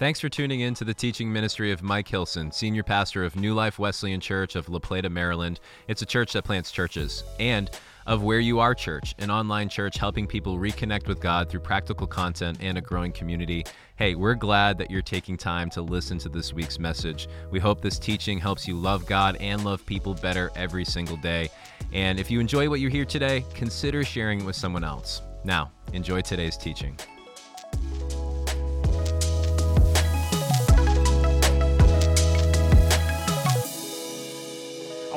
Thanks 0.00 0.18
for 0.18 0.30
tuning 0.30 0.60
in 0.60 0.72
to 0.76 0.84
the 0.84 0.94
teaching 0.94 1.30
ministry 1.30 1.72
of 1.72 1.82
Mike 1.82 2.08
Hilson, 2.08 2.50
senior 2.50 2.82
pastor 2.82 3.22
of 3.22 3.36
New 3.36 3.52
Life 3.52 3.78
Wesleyan 3.78 4.18
Church 4.18 4.56
of 4.56 4.66
La 4.70 4.78
Plata, 4.78 5.10
Maryland. 5.10 5.60
It's 5.88 6.00
a 6.00 6.06
church 6.06 6.32
that 6.32 6.44
plants 6.44 6.72
churches. 6.72 7.22
And 7.38 7.70
of 8.06 8.22
Where 8.22 8.40
You 8.40 8.60
Are 8.60 8.74
Church, 8.74 9.14
an 9.18 9.30
online 9.30 9.68
church 9.68 9.98
helping 9.98 10.26
people 10.26 10.56
reconnect 10.56 11.06
with 11.06 11.20
God 11.20 11.50
through 11.50 11.60
practical 11.60 12.06
content 12.06 12.56
and 12.62 12.78
a 12.78 12.80
growing 12.80 13.12
community. 13.12 13.62
Hey, 13.96 14.14
we're 14.14 14.36
glad 14.36 14.78
that 14.78 14.90
you're 14.90 15.02
taking 15.02 15.36
time 15.36 15.68
to 15.68 15.82
listen 15.82 16.16
to 16.20 16.30
this 16.30 16.54
week's 16.54 16.78
message. 16.78 17.28
We 17.50 17.60
hope 17.60 17.82
this 17.82 17.98
teaching 17.98 18.38
helps 18.38 18.66
you 18.66 18.76
love 18.76 19.04
God 19.04 19.36
and 19.38 19.66
love 19.66 19.84
people 19.84 20.14
better 20.14 20.50
every 20.56 20.86
single 20.86 21.18
day. 21.18 21.50
And 21.92 22.18
if 22.18 22.30
you 22.30 22.40
enjoy 22.40 22.70
what 22.70 22.80
you 22.80 22.88
hear 22.88 23.04
today, 23.04 23.44
consider 23.52 24.02
sharing 24.02 24.40
it 24.40 24.46
with 24.46 24.56
someone 24.56 24.82
else. 24.82 25.20
Now, 25.44 25.70
enjoy 25.92 26.22
today's 26.22 26.56
teaching. 26.56 26.96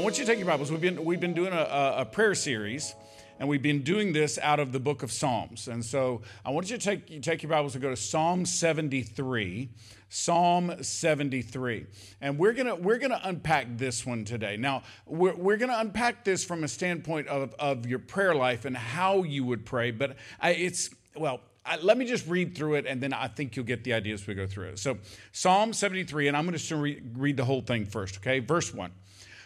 Want 0.03 0.17
you 0.17 0.25
to 0.25 0.29
take 0.29 0.37
your 0.37 0.47
Bibles. 0.47 0.69
We've 0.69 0.81
been, 0.81 1.05
we've 1.05 1.21
been 1.21 1.33
doing 1.33 1.53
a, 1.53 1.93
a 1.99 2.05
prayer 2.05 2.35
series, 2.35 2.93
and 3.39 3.47
we've 3.47 3.61
been 3.61 3.83
doing 3.83 4.11
this 4.11 4.37
out 4.37 4.59
of 4.59 4.73
the 4.73 4.79
book 4.79 5.01
of 5.01 5.13
Psalms. 5.13 5.69
And 5.69 5.83
so 5.83 6.23
I 6.43 6.51
want 6.51 6.69
you 6.69 6.77
to 6.77 6.83
take, 6.83 7.09
you 7.09 7.21
take 7.21 7.41
your 7.41 7.49
Bibles 7.49 7.73
and 7.73 7.81
go 7.81 7.89
to 7.89 7.95
Psalm 7.95 8.45
73. 8.45 9.69
Psalm 10.09 10.73
73. 10.81 11.85
And 12.19 12.37
we're 12.37 12.51
going 12.51 12.67
to 12.67 12.75
we're 12.75 12.97
gonna 12.97 13.21
unpack 13.23 13.77
this 13.77 14.05
one 14.05 14.25
today. 14.25 14.57
Now, 14.57 14.83
we're, 15.05 15.35
we're 15.35 15.55
going 15.55 15.71
to 15.71 15.79
unpack 15.79 16.25
this 16.25 16.43
from 16.43 16.65
a 16.65 16.67
standpoint 16.67 17.29
of, 17.29 17.55
of 17.57 17.85
your 17.85 17.99
prayer 17.99 18.35
life 18.35 18.65
and 18.65 18.75
how 18.75 19.23
you 19.23 19.45
would 19.45 19.65
pray. 19.65 19.91
But 19.91 20.17
I, 20.41 20.49
it's, 20.49 20.89
well, 21.15 21.39
I, 21.65 21.77
let 21.77 21.97
me 21.97 22.03
just 22.03 22.27
read 22.27 22.57
through 22.57 22.75
it 22.75 22.85
and 22.87 23.01
then 23.01 23.13
I 23.13 23.29
think 23.29 23.55
you'll 23.55 23.65
get 23.65 23.85
the 23.85 23.93
idea 23.93 24.13
as 24.13 24.27
we 24.27 24.33
go 24.33 24.47
through 24.47 24.67
it. 24.67 24.79
So, 24.79 24.97
Psalm 25.31 25.71
73, 25.71 26.27
and 26.27 26.35
I'm 26.35 26.45
going 26.45 26.57
to 26.57 26.75
read, 26.75 27.17
read 27.17 27.37
the 27.37 27.45
whole 27.45 27.61
thing 27.61 27.85
first, 27.85 28.17
okay? 28.17 28.39
Verse 28.39 28.73
1. 28.73 28.91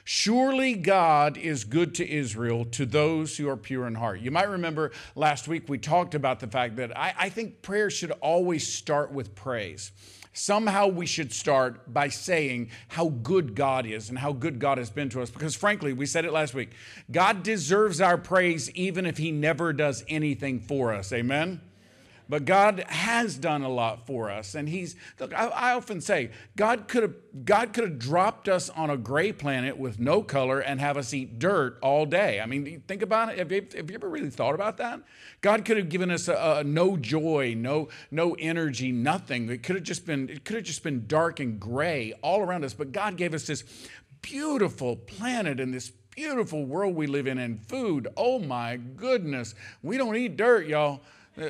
Surely 0.10 0.74
God 0.76 1.36
is 1.36 1.66
good 1.66 1.94
to 1.96 2.10
Israel, 2.10 2.64
to 2.64 2.86
those 2.86 3.36
who 3.36 3.50
are 3.50 3.58
pure 3.58 3.86
in 3.88 3.96
heart. 3.96 4.22
You 4.22 4.32
might 4.32 4.48
remember 4.48 4.94
last 5.16 5.50
week 5.50 5.68
we 5.68 5.80
talked 5.80 6.16
about 6.16 6.40
the 6.40 6.48
fact 6.48 6.78
that 6.78 6.98
I, 6.98 7.14
I 7.20 7.30
think 7.30 7.62
prayer 7.62 7.90
should 7.90 8.12
always 8.22 8.66
start 8.66 9.12
with 9.12 9.36
praise. 9.36 9.92
Somehow 10.32 10.88
we 10.88 11.06
should 11.06 11.34
start 11.34 11.94
by 11.94 12.08
saying 12.08 12.70
how 12.88 13.10
good 13.10 13.54
God 13.54 13.86
is 13.86 14.08
and 14.08 14.18
how 14.18 14.32
good 14.32 14.60
God 14.60 14.78
has 14.78 14.90
been 14.90 15.10
to 15.10 15.22
us. 15.22 15.30
Because 15.30 15.58
frankly, 15.58 15.92
we 15.92 16.06
said 16.06 16.24
it 16.24 16.32
last 16.32 16.54
week 16.54 16.70
God 17.12 17.44
deserves 17.44 18.00
our 18.00 18.18
praise 18.18 18.72
even 18.72 19.06
if 19.06 19.18
He 19.18 19.34
never 19.34 19.74
does 19.74 20.06
anything 20.08 20.62
for 20.62 20.94
us. 20.94 21.12
Amen? 21.12 21.60
But 22.30 22.46
God 22.46 22.84
has 22.88 23.38
done 23.38 23.62
a 23.62 23.70
lot 23.70 24.06
for 24.06 24.30
us. 24.30 24.56
And 24.56 24.68
He's, 24.68 24.96
look, 25.20 25.34
I, 25.34 25.48
I 25.48 25.74
often 25.74 26.02
say, 26.02 26.32
God 26.56 26.88
could 26.88 27.04
have 27.04 27.14
God 27.46 27.74
could 27.74 27.84
have 27.84 28.00
dropped 28.00 28.50
us 28.50 28.70
on 28.70 28.90
a 28.90 28.98
gray 28.98 29.32
planet 29.32 29.78
with 29.78 30.00
no 30.00 30.24
color 30.24 30.60
and 30.60 30.80
have 30.80 30.98
us 30.98 31.14
eat 31.14 31.40
dirt 31.40 31.78
all 31.82 32.06
day. 32.06 32.40
I 32.40 32.46
mean, 32.46 32.84
think 32.88 33.02
about 33.02 33.30
it. 33.30 33.38
Have 33.38 33.52
you, 33.52 33.68
have 33.76 33.90
you 33.90 33.96
ever 33.96 34.10
really 34.10 34.30
thought 34.30 34.56
about 34.56 34.78
that? 34.78 35.02
God 35.42 35.66
could 35.66 35.78
have 35.78 35.90
given 35.90 36.10
us 36.10 36.28
a, 36.28 36.58
a 36.60 36.64
no 36.64 36.98
joy, 36.98 37.54
no, 37.56 37.90
no 38.10 38.36
energy, 38.40 38.92
nothing. 38.92 39.50
It 39.50 39.64
could 39.64 39.76
have 39.76 39.84
just 39.84 40.06
been, 40.06 40.30
it 40.30 40.46
could 40.46 40.56
have 40.56 40.66
just 40.66 40.84
been 40.84 41.06
dark 41.08 41.40
and 41.40 41.60
gray 41.60 42.14
all 42.22 42.42
around 42.42 42.64
us. 42.64 42.74
But 42.74 42.92
God 42.92 43.18
gave 43.18 43.34
us 43.34 43.46
this 43.46 43.64
beautiful 44.22 44.96
planet 44.96 45.60
and 45.60 45.74
this 45.74 45.92
beautiful 46.16 46.66
world 46.66 46.96
we 46.96 47.06
live 47.06 47.28
in 47.28 47.38
and 47.38 47.64
food. 47.68 48.08
Oh 48.18 48.40
my 48.40 48.78
goodness. 48.78 49.54
We 49.84 49.98
don't 49.98 50.16
eat 50.16 50.38
dirt, 50.38 50.66
y'all. 50.66 51.02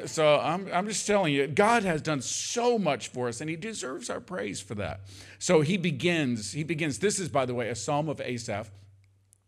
So 0.05 0.37
I'm, 0.39 0.67
I'm 0.73 0.87
just 0.87 1.07
telling 1.07 1.33
you, 1.33 1.47
God 1.47 1.83
has 1.83 2.01
done 2.01 2.21
so 2.21 2.77
much 2.77 3.07
for 3.07 3.29
us, 3.29 3.39
and 3.39 3.49
He 3.49 3.55
deserves 3.55 4.09
our 4.09 4.19
praise 4.19 4.59
for 4.59 4.75
that. 4.75 5.01
So 5.39 5.61
He 5.61 5.77
begins, 5.77 6.51
He 6.51 6.63
begins, 6.63 6.99
this 6.99 7.19
is, 7.19 7.29
by 7.29 7.45
the 7.45 7.53
way, 7.53 7.69
a 7.69 7.75
psalm 7.75 8.09
of 8.09 8.19
Asaph, 8.19 8.69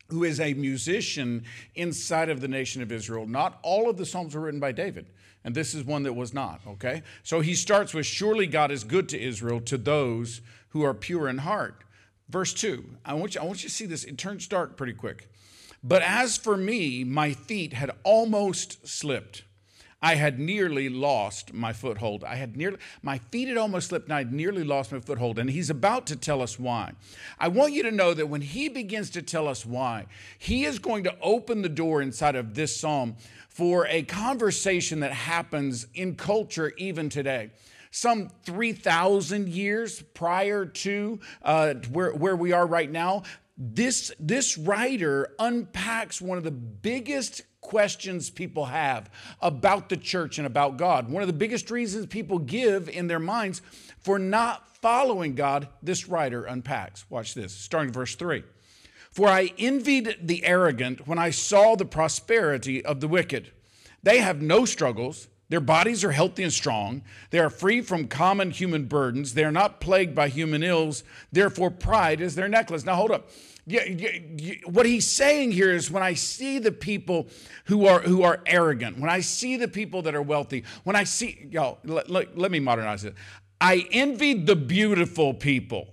who 0.07 0.23
is 0.23 0.39
a 0.39 0.53
musician 0.53 1.43
inside 1.75 2.29
of 2.29 2.39
the 2.39 2.47
nation 2.47 2.81
of 2.81 2.91
Israel. 2.91 3.27
Not 3.27 3.59
all 3.63 3.89
of 3.89 3.97
the 3.97 4.05
psalms 4.05 4.33
were 4.33 4.41
written 4.41 4.61
by 4.61 4.71
David, 4.71 5.07
and 5.43 5.53
this 5.53 5.73
is 5.73 5.83
one 5.83 6.03
that 6.03 6.13
was 6.13 6.33
not, 6.33 6.61
okay? 6.65 7.03
So 7.23 7.41
he 7.41 7.53
starts 7.53 7.93
with, 7.93 8.05
Surely 8.05 8.47
God 8.47 8.71
is 8.71 8.85
good 8.85 9.09
to 9.09 9.21
Israel, 9.21 9.59
to 9.61 9.77
those 9.77 10.41
who 10.69 10.83
are 10.83 10.93
pure 10.93 11.27
in 11.27 11.39
heart. 11.39 11.83
Verse 12.29 12.53
2, 12.53 12.85
I 13.03 13.13
want 13.15 13.35
you, 13.35 13.41
I 13.41 13.43
want 13.43 13.63
you 13.63 13.69
to 13.69 13.75
see 13.75 13.85
this. 13.85 14.03
It 14.05 14.17
turns 14.17 14.47
dark 14.47 14.77
pretty 14.77 14.93
quick. 14.93 15.29
But 15.83 16.01
as 16.01 16.37
for 16.37 16.55
me, 16.55 17.03
my 17.03 17.33
feet 17.33 17.73
had 17.73 17.91
almost 18.03 18.87
slipped. 18.87 19.43
I 20.01 20.15
had 20.15 20.39
nearly 20.39 20.87
lost 20.87 21.53
my 21.53 21.73
foothold. 21.73 22.23
I 22.23 22.35
had 22.35 22.55
nearly, 22.55 22.77
my 23.01 23.17
feet 23.17 23.49
had 23.49 23.57
almost 23.57 23.89
slipped 23.89 24.05
and 24.05 24.13
I 24.13 24.19
had 24.19 24.31
nearly 24.31 24.63
lost 24.63 24.91
my 24.91 24.99
foothold. 24.99 25.37
And 25.37 25.49
he's 25.49 25.69
about 25.69 26.07
to 26.07 26.15
tell 26.15 26.41
us 26.41 26.57
why. 26.57 26.93
I 27.37 27.49
want 27.49 27.73
you 27.73 27.83
to 27.83 27.91
know 27.91 28.13
that 28.13 28.27
when 28.27 28.41
he 28.41 28.69
begins 28.69 29.09
to 29.11 29.21
tell 29.21 29.47
us 29.47 29.65
why, 29.65 30.05
he 30.37 30.63
is 30.63 30.79
going 30.79 31.03
to 31.03 31.15
open 31.21 31.61
the 31.61 31.69
door 31.69 32.01
inside 32.01 32.35
of 32.35 32.55
this 32.55 32.79
psalm 32.79 33.17
for 33.49 33.87
a 33.87 34.03
conversation 34.03 35.01
that 35.01 35.11
happens 35.11 35.85
in 35.93 36.15
culture 36.15 36.71
even 36.77 37.09
today 37.09 37.51
some 37.91 38.29
3,000 38.45 39.49
years 39.49 40.01
prior 40.13 40.65
to 40.65 41.19
uh, 41.41 41.73
where, 41.91 42.13
where 42.13 42.35
we 42.35 42.51
are 42.51 42.67
right 42.67 42.91
now, 42.91 43.23
this, 43.57 44.11
this 44.19 44.57
writer 44.57 45.33
unpacks 45.39 46.21
one 46.21 46.37
of 46.37 46.43
the 46.43 46.51
biggest 46.51 47.41
questions 47.61 48.29
people 48.29 48.65
have 48.65 49.09
about 49.41 49.89
the 49.89 49.97
church 49.97 50.37
and 50.37 50.47
about 50.47 50.77
God. 50.77 51.09
One 51.09 51.21
of 51.21 51.27
the 51.27 51.33
biggest 51.33 51.69
reasons 51.69 52.05
people 52.05 52.39
give 52.39 52.89
in 52.89 53.07
their 53.07 53.19
minds 53.19 53.61
for 53.99 54.17
not 54.17 54.67
following 54.77 55.35
God, 55.35 55.67
this 55.83 56.07
writer 56.07 56.45
unpacks. 56.45 57.05
Watch 57.09 57.33
this, 57.33 57.53
starting 57.53 57.91
verse 57.91 58.15
3. 58.15 58.43
For 59.11 59.27
I 59.27 59.51
envied 59.57 60.17
the 60.21 60.45
arrogant 60.45 61.07
when 61.07 61.17
I 61.17 61.31
saw 61.31 61.75
the 61.75 61.85
prosperity 61.85 62.83
of 62.85 62.99
the 62.99 63.07
wicked. 63.07 63.51
They 64.03 64.19
have 64.19 64.41
no 64.41 64.65
struggles. 64.65 65.27
Their 65.49 65.59
bodies 65.59 66.03
are 66.03 66.11
healthy 66.11 66.43
and 66.43 66.53
strong. 66.53 67.01
They 67.31 67.39
are 67.39 67.49
free 67.49 67.81
from 67.81 68.07
common 68.07 68.51
human 68.51 68.85
burdens. 68.85 69.33
They 69.33 69.43
are 69.43 69.51
not 69.51 69.81
plagued 69.81 70.13
by 70.13 70.29
human 70.29 70.61
ills. 70.61 71.03
Therefore, 71.31 71.71
pride 71.71 72.21
is 72.21 72.35
their 72.35 72.47
necklace. 72.47 72.85
Now, 72.85 72.95
hold 72.95 73.11
up 73.11 73.29
what 74.65 74.85
he's 74.85 75.07
saying 75.07 75.51
here 75.51 75.71
is 75.71 75.91
when 75.91 76.01
I 76.01 76.13
see 76.13 76.59
the 76.59 76.71
people 76.71 77.27
who 77.65 77.85
are 77.85 77.99
who 77.99 78.23
are 78.23 78.41
arrogant, 78.45 78.99
when 78.99 79.09
I 79.09 79.19
see 79.19 79.57
the 79.57 79.67
people 79.67 80.01
that 80.03 80.15
are 80.15 80.21
wealthy, 80.21 80.63
when 80.83 80.95
I 80.95 81.03
see 81.03 81.47
y'all, 81.51 81.77
let, 81.83 82.09
let, 82.09 82.37
let 82.37 82.51
me 82.51 82.59
modernize 82.59 83.05
it. 83.05 83.15
I 83.61 83.87
envied 83.91 84.47
the 84.47 84.55
beautiful 84.55 85.33
people 85.33 85.87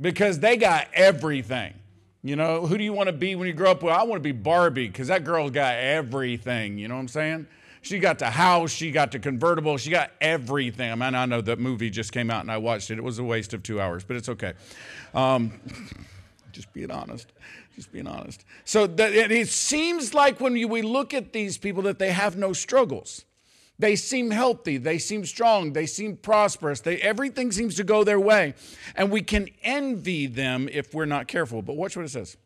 because 0.00 0.38
they 0.38 0.56
got 0.56 0.88
everything. 0.94 1.74
You 2.22 2.36
know, 2.36 2.66
who 2.66 2.78
do 2.78 2.84
you 2.84 2.92
want 2.92 3.08
to 3.08 3.12
be 3.12 3.34
when 3.34 3.48
you 3.48 3.54
grow 3.54 3.72
up? 3.72 3.82
Well, 3.82 3.98
I 3.98 4.04
want 4.04 4.20
to 4.20 4.22
be 4.22 4.32
Barbie 4.32 4.86
because 4.86 5.08
that 5.08 5.24
girl's 5.24 5.50
got 5.50 5.74
everything. 5.76 6.78
You 6.78 6.86
know 6.86 6.94
what 6.94 7.00
I'm 7.00 7.08
saying? 7.08 7.46
She 7.82 7.98
got 7.98 8.20
the 8.20 8.30
house, 8.30 8.70
she 8.70 8.92
got 8.92 9.10
the 9.10 9.18
convertible, 9.18 9.76
she 9.76 9.90
got 9.90 10.12
everything. 10.20 10.90
I 10.90 10.94
mean, 10.94 11.16
I 11.16 11.26
know 11.26 11.40
that 11.40 11.58
movie 11.58 11.90
just 11.90 12.12
came 12.12 12.30
out 12.30 12.42
and 12.42 12.50
I 12.50 12.56
watched 12.56 12.90
it. 12.92 12.98
It 12.98 13.04
was 13.04 13.18
a 13.18 13.24
waste 13.24 13.54
of 13.54 13.64
two 13.64 13.80
hours, 13.80 14.04
but 14.04 14.16
it's 14.16 14.28
okay. 14.28 14.52
Um, 15.14 15.60
just 16.52 16.72
being 16.72 16.92
honest. 16.92 17.32
Just 17.74 17.90
being 17.92 18.06
honest. 18.06 18.44
So 18.64 18.86
that, 18.86 19.12
it 19.12 19.48
seems 19.48 20.14
like 20.14 20.40
when 20.40 20.52
we 20.52 20.82
look 20.82 21.12
at 21.12 21.32
these 21.32 21.58
people 21.58 21.82
that 21.82 21.98
they 21.98 22.12
have 22.12 22.36
no 22.36 22.52
struggles. 22.52 23.24
They 23.78 23.96
seem 23.96 24.30
healthy, 24.30 24.76
they 24.76 24.98
seem 24.98 25.24
strong, 25.24 25.72
they 25.72 25.86
seem 25.86 26.16
prosperous. 26.16 26.80
They, 26.80 26.98
everything 26.98 27.50
seems 27.50 27.74
to 27.76 27.84
go 27.84 28.04
their 28.04 28.20
way. 28.20 28.54
And 28.94 29.10
we 29.10 29.22
can 29.22 29.48
envy 29.64 30.26
them 30.26 30.68
if 30.70 30.94
we're 30.94 31.06
not 31.06 31.26
careful. 31.26 31.62
But 31.62 31.76
watch 31.76 31.96
what 31.96 32.04
it 32.04 32.10
says. 32.10 32.36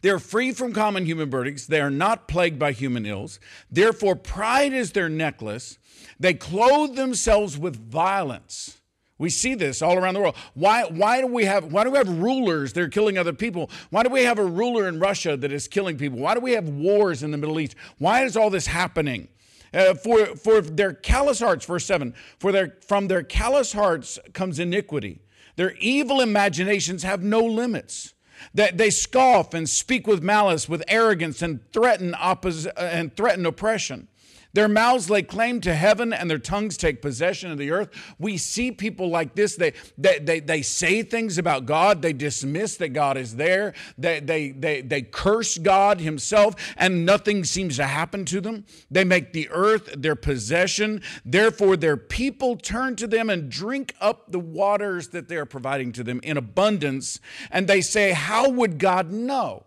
They're 0.00 0.18
free 0.18 0.52
from 0.52 0.72
common 0.72 1.06
human 1.06 1.30
burdens. 1.30 1.66
They 1.66 1.80
are 1.80 1.90
not 1.90 2.28
plagued 2.28 2.58
by 2.58 2.72
human 2.72 3.06
ills. 3.06 3.40
Therefore, 3.70 4.16
pride 4.16 4.72
is 4.72 4.92
their 4.92 5.08
necklace. 5.08 5.78
They 6.20 6.34
clothe 6.34 6.96
themselves 6.96 7.58
with 7.58 7.76
violence. 7.76 8.78
We 9.18 9.30
see 9.30 9.56
this 9.56 9.82
all 9.82 9.98
around 9.98 10.14
the 10.14 10.20
world. 10.20 10.36
Why, 10.54 10.84
why, 10.84 11.20
do 11.20 11.26
we 11.26 11.44
have, 11.44 11.72
why 11.72 11.82
do 11.82 11.90
we 11.90 11.98
have 11.98 12.08
rulers 12.08 12.72
that 12.72 12.80
are 12.82 12.88
killing 12.88 13.18
other 13.18 13.32
people? 13.32 13.68
Why 13.90 14.04
do 14.04 14.10
we 14.10 14.22
have 14.22 14.38
a 14.38 14.44
ruler 14.44 14.86
in 14.86 15.00
Russia 15.00 15.36
that 15.36 15.52
is 15.52 15.66
killing 15.66 15.98
people? 15.98 16.20
Why 16.20 16.34
do 16.34 16.40
we 16.40 16.52
have 16.52 16.68
wars 16.68 17.24
in 17.24 17.32
the 17.32 17.38
Middle 17.38 17.58
East? 17.58 17.74
Why 17.98 18.24
is 18.24 18.36
all 18.36 18.48
this 18.48 18.68
happening? 18.68 19.28
Uh, 19.74 19.94
for, 19.94 20.24
for 20.36 20.60
their 20.60 20.94
callous 20.94 21.40
hearts, 21.40 21.66
verse 21.66 21.84
7, 21.84 22.14
for 22.38 22.52
their, 22.52 22.76
from 22.86 23.08
their 23.08 23.22
callous 23.22 23.72
hearts 23.72 24.18
comes 24.32 24.58
iniquity. 24.58 25.20
Their 25.56 25.74
evil 25.80 26.20
imaginations 26.20 27.02
have 27.02 27.22
no 27.22 27.40
limits. 27.40 28.14
That 28.54 28.78
they 28.78 28.90
scoff 28.90 29.54
and 29.54 29.68
speak 29.68 30.06
with 30.06 30.22
malice, 30.22 30.68
with 30.68 30.82
arrogance, 30.88 31.42
and 31.42 31.60
threaten, 31.72 32.12
oppos- 32.12 32.70
and 32.76 33.14
threaten 33.14 33.46
oppression. 33.46 34.08
Their 34.54 34.68
mouths 34.68 35.10
lay 35.10 35.22
claim 35.22 35.60
to 35.60 35.74
heaven 35.74 36.12
and 36.12 36.30
their 36.30 36.38
tongues 36.38 36.78
take 36.78 37.02
possession 37.02 37.50
of 37.50 37.58
the 37.58 37.70
earth. 37.70 37.90
We 38.18 38.38
see 38.38 38.72
people 38.72 39.10
like 39.10 39.34
this. 39.34 39.56
They, 39.56 39.74
they, 39.98 40.18
they, 40.18 40.40
they 40.40 40.62
say 40.62 41.02
things 41.02 41.36
about 41.36 41.66
God. 41.66 42.00
They 42.00 42.14
dismiss 42.14 42.76
that 42.76 42.90
God 42.90 43.18
is 43.18 43.36
there. 43.36 43.74
They, 43.98 44.20
they, 44.20 44.50
they, 44.52 44.80
they 44.80 45.02
curse 45.02 45.58
God 45.58 46.00
Himself, 46.00 46.54
and 46.76 47.04
nothing 47.04 47.44
seems 47.44 47.76
to 47.76 47.84
happen 47.84 48.24
to 48.26 48.40
them. 48.40 48.64
They 48.90 49.04
make 49.04 49.32
the 49.32 49.48
earth 49.50 49.94
their 49.96 50.16
possession. 50.16 51.02
Therefore, 51.24 51.76
their 51.76 51.98
people 51.98 52.56
turn 52.56 52.96
to 52.96 53.06
them 53.06 53.28
and 53.28 53.50
drink 53.50 53.94
up 54.00 54.32
the 54.32 54.40
waters 54.40 55.08
that 55.08 55.28
they 55.28 55.36
are 55.36 55.46
providing 55.46 55.92
to 55.92 56.02
them 56.02 56.20
in 56.22 56.38
abundance. 56.38 57.20
And 57.50 57.68
they 57.68 57.82
say, 57.82 58.12
How 58.12 58.48
would 58.48 58.78
God 58.78 59.12
know? 59.12 59.64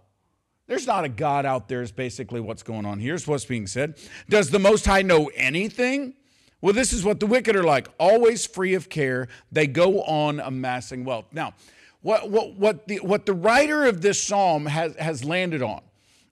There's 0.71 0.87
not 0.87 1.03
a 1.03 1.09
God 1.09 1.45
out 1.45 1.67
there, 1.67 1.81
is 1.81 1.91
basically 1.91 2.39
what's 2.39 2.63
going 2.63 2.85
on. 2.85 2.97
Here's 2.97 3.27
what's 3.27 3.43
being 3.43 3.67
said 3.67 3.97
Does 4.29 4.51
the 4.51 4.57
Most 4.57 4.85
High 4.85 5.01
know 5.01 5.29
anything? 5.35 6.13
Well, 6.61 6.71
this 6.71 6.93
is 6.93 7.03
what 7.03 7.19
the 7.19 7.25
wicked 7.25 7.57
are 7.57 7.63
like, 7.63 7.89
always 7.99 8.45
free 8.45 8.73
of 8.75 8.87
care. 8.87 9.27
They 9.51 9.67
go 9.67 10.01
on 10.03 10.39
amassing 10.39 11.03
wealth. 11.03 11.25
Now, 11.33 11.55
what, 11.99 12.29
what, 12.29 12.53
what, 12.53 12.87
the, 12.87 12.99
what 12.99 13.25
the 13.25 13.33
writer 13.33 13.83
of 13.83 13.99
this 13.99 14.23
psalm 14.23 14.65
has, 14.65 14.95
has 14.95 15.25
landed 15.25 15.61
on, 15.61 15.81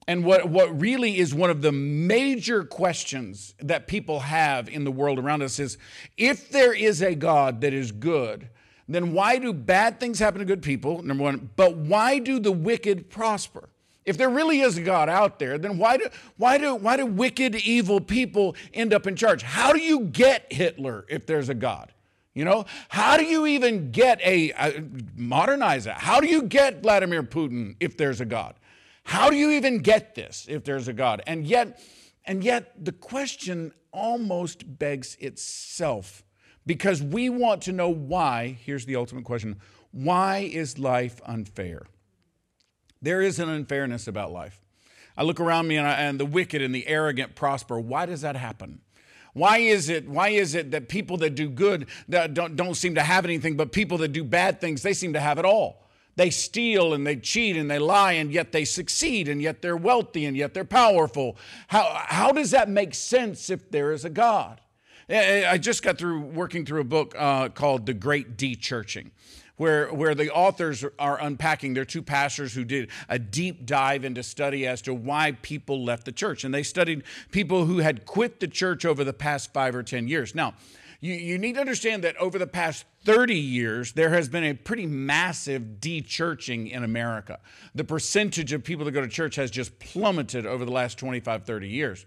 and 0.08 0.24
what, 0.24 0.48
what 0.48 0.80
really 0.80 1.18
is 1.18 1.34
one 1.34 1.50
of 1.50 1.60
the 1.60 1.72
major 1.72 2.64
questions 2.64 3.54
that 3.58 3.88
people 3.88 4.20
have 4.20 4.70
in 4.70 4.84
the 4.84 4.90
world 4.90 5.18
around 5.18 5.42
us 5.42 5.58
is 5.58 5.76
if 6.16 6.48
there 6.48 6.72
is 6.72 7.02
a 7.02 7.14
God 7.14 7.60
that 7.60 7.74
is 7.74 7.92
good, 7.92 8.48
then 8.88 9.12
why 9.12 9.36
do 9.36 9.52
bad 9.52 10.00
things 10.00 10.18
happen 10.18 10.38
to 10.38 10.46
good 10.46 10.62
people? 10.62 11.02
Number 11.02 11.24
one, 11.24 11.50
but 11.56 11.76
why 11.76 12.18
do 12.18 12.38
the 12.38 12.52
wicked 12.52 13.10
prosper? 13.10 13.68
If 14.04 14.16
there 14.16 14.30
really 14.30 14.60
is 14.60 14.78
a 14.78 14.82
God 14.82 15.08
out 15.08 15.38
there, 15.38 15.58
then 15.58 15.76
why 15.78 15.98
do, 15.98 16.08
why, 16.36 16.58
do, 16.58 16.74
why 16.74 16.96
do 16.96 17.06
wicked, 17.06 17.54
evil 17.54 18.00
people 18.00 18.56
end 18.72 18.94
up 18.94 19.06
in 19.06 19.14
charge? 19.14 19.42
How 19.42 19.72
do 19.72 19.80
you 19.80 20.00
get 20.00 20.52
Hitler 20.52 21.04
if 21.08 21.26
there's 21.26 21.48
a 21.48 21.54
God? 21.54 21.92
You 22.32 22.44
know, 22.44 22.64
how 22.88 23.16
do 23.16 23.24
you 23.24 23.46
even 23.46 23.90
get 23.90 24.20
a, 24.22 24.52
a 24.52 24.82
modernize? 25.16 25.86
How 25.86 26.20
do 26.20 26.28
you 26.28 26.42
get 26.42 26.82
Vladimir 26.82 27.22
Putin 27.22 27.76
if 27.80 27.96
there's 27.96 28.20
a 28.20 28.24
God? 28.24 28.54
How 29.04 29.28
do 29.30 29.36
you 29.36 29.50
even 29.50 29.78
get 29.78 30.14
this 30.14 30.46
if 30.48 30.64
there's 30.64 30.88
a 30.88 30.92
God? 30.92 31.22
And 31.26 31.44
yet, 31.46 31.82
and 32.24 32.44
yet 32.44 32.72
the 32.82 32.92
question 32.92 33.72
almost 33.92 34.78
begs 34.78 35.16
itself 35.16 36.22
because 36.64 37.02
we 37.02 37.28
want 37.28 37.62
to 37.62 37.72
know 37.72 37.88
why. 37.88 38.56
Here's 38.64 38.86
the 38.86 38.96
ultimate 38.96 39.24
question 39.24 39.60
why 39.92 40.48
is 40.52 40.78
life 40.78 41.20
unfair? 41.26 41.86
There 43.02 43.22
is 43.22 43.38
an 43.38 43.48
unfairness 43.48 44.06
about 44.06 44.30
life. 44.30 44.60
I 45.16 45.22
look 45.22 45.40
around 45.40 45.68
me 45.68 45.76
and, 45.76 45.86
I, 45.86 45.92
and 45.92 46.20
the 46.20 46.26
wicked 46.26 46.60
and 46.60 46.74
the 46.74 46.86
arrogant 46.86 47.34
prosper. 47.34 47.80
Why 47.80 48.06
does 48.06 48.20
that 48.20 48.36
happen? 48.36 48.80
Why 49.32 49.58
is 49.58 49.88
it 49.88 50.08
why 50.08 50.30
is 50.30 50.54
it 50.54 50.72
that 50.72 50.88
people 50.88 51.16
that 51.18 51.36
do 51.36 51.48
good 51.48 51.86
that 52.08 52.34
don't, 52.34 52.56
don't 52.56 52.74
seem 52.74 52.96
to 52.96 53.02
have 53.02 53.24
anything, 53.24 53.56
but 53.56 53.70
people 53.70 53.98
that 53.98 54.08
do 54.08 54.24
bad 54.24 54.60
things, 54.60 54.82
they 54.82 54.92
seem 54.92 55.12
to 55.12 55.20
have 55.20 55.38
it 55.38 55.44
all? 55.44 55.86
They 56.16 56.30
steal 56.30 56.92
and 56.92 57.06
they 57.06 57.16
cheat 57.16 57.56
and 57.56 57.70
they 57.70 57.78
lie, 57.78 58.12
and 58.12 58.32
yet 58.32 58.52
they 58.52 58.64
succeed, 58.64 59.28
and 59.28 59.40
yet 59.40 59.62
they're 59.62 59.76
wealthy, 59.76 60.26
and 60.26 60.36
yet 60.36 60.52
they're 60.52 60.64
powerful. 60.64 61.36
How, 61.68 62.02
how 62.06 62.32
does 62.32 62.50
that 62.50 62.68
make 62.68 62.94
sense 62.94 63.48
if 63.48 63.70
there 63.70 63.92
is 63.92 64.04
a 64.04 64.10
God? 64.10 64.60
I 65.08 65.58
just 65.58 65.82
got 65.82 65.96
through 65.96 66.20
working 66.20 66.66
through 66.66 66.82
a 66.82 66.84
book 66.84 67.14
uh, 67.16 67.48
called 67.48 67.86
The 67.86 67.94
Great 67.94 68.36
De-Churching 68.36 69.12
where, 69.60 69.92
where 69.92 70.14
the 70.14 70.32
authors 70.32 70.86
are 70.98 71.20
unpacking. 71.20 71.74
They're 71.74 71.84
two 71.84 72.00
pastors 72.00 72.54
who 72.54 72.64
did 72.64 72.88
a 73.10 73.18
deep 73.18 73.66
dive 73.66 74.06
into 74.06 74.22
study 74.22 74.66
as 74.66 74.80
to 74.82 74.94
why 74.94 75.32
people 75.42 75.84
left 75.84 76.06
the 76.06 76.12
church. 76.12 76.44
And 76.44 76.54
they 76.54 76.62
studied 76.62 77.02
people 77.30 77.66
who 77.66 77.76
had 77.76 78.06
quit 78.06 78.40
the 78.40 78.48
church 78.48 78.86
over 78.86 79.04
the 79.04 79.12
past 79.12 79.52
five 79.52 79.74
or 79.74 79.82
10 79.82 80.08
years. 80.08 80.34
Now, 80.34 80.54
you, 81.00 81.14
you 81.14 81.38
need 81.38 81.54
to 81.54 81.60
understand 81.60 82.04
that 82.04 82.16
over 82.18 82.38
the 82.38 82.46
past 82.46 82.84
30 83.04 83.34
years, 83.34 83.92
there 83.92 84.10
has 84.10 84.28
been 84.28 84.44
a 84.44 84.54
pretty 84.54 84.86
massive 84.86 85.80
de-churching 85.80 86.68
in 86.68 86.84
America. 86.84 87.40
The 87.74 87.84
percentage 87.84 88.52
of 88.52 88.62
people 88.62 88.84
that 88.84 88.92
go 88.92 89.00
to 89.00 89.08
church 89.08 89.36
has 89.36 89.50
just 89.50 89.78
plummeted 89.78 90.44
over 90.46 90.64
the 90.64 90.72
last 90.72 90.98
25, 90.98 91.44
30 91.44 91.68
years 91.68 92.06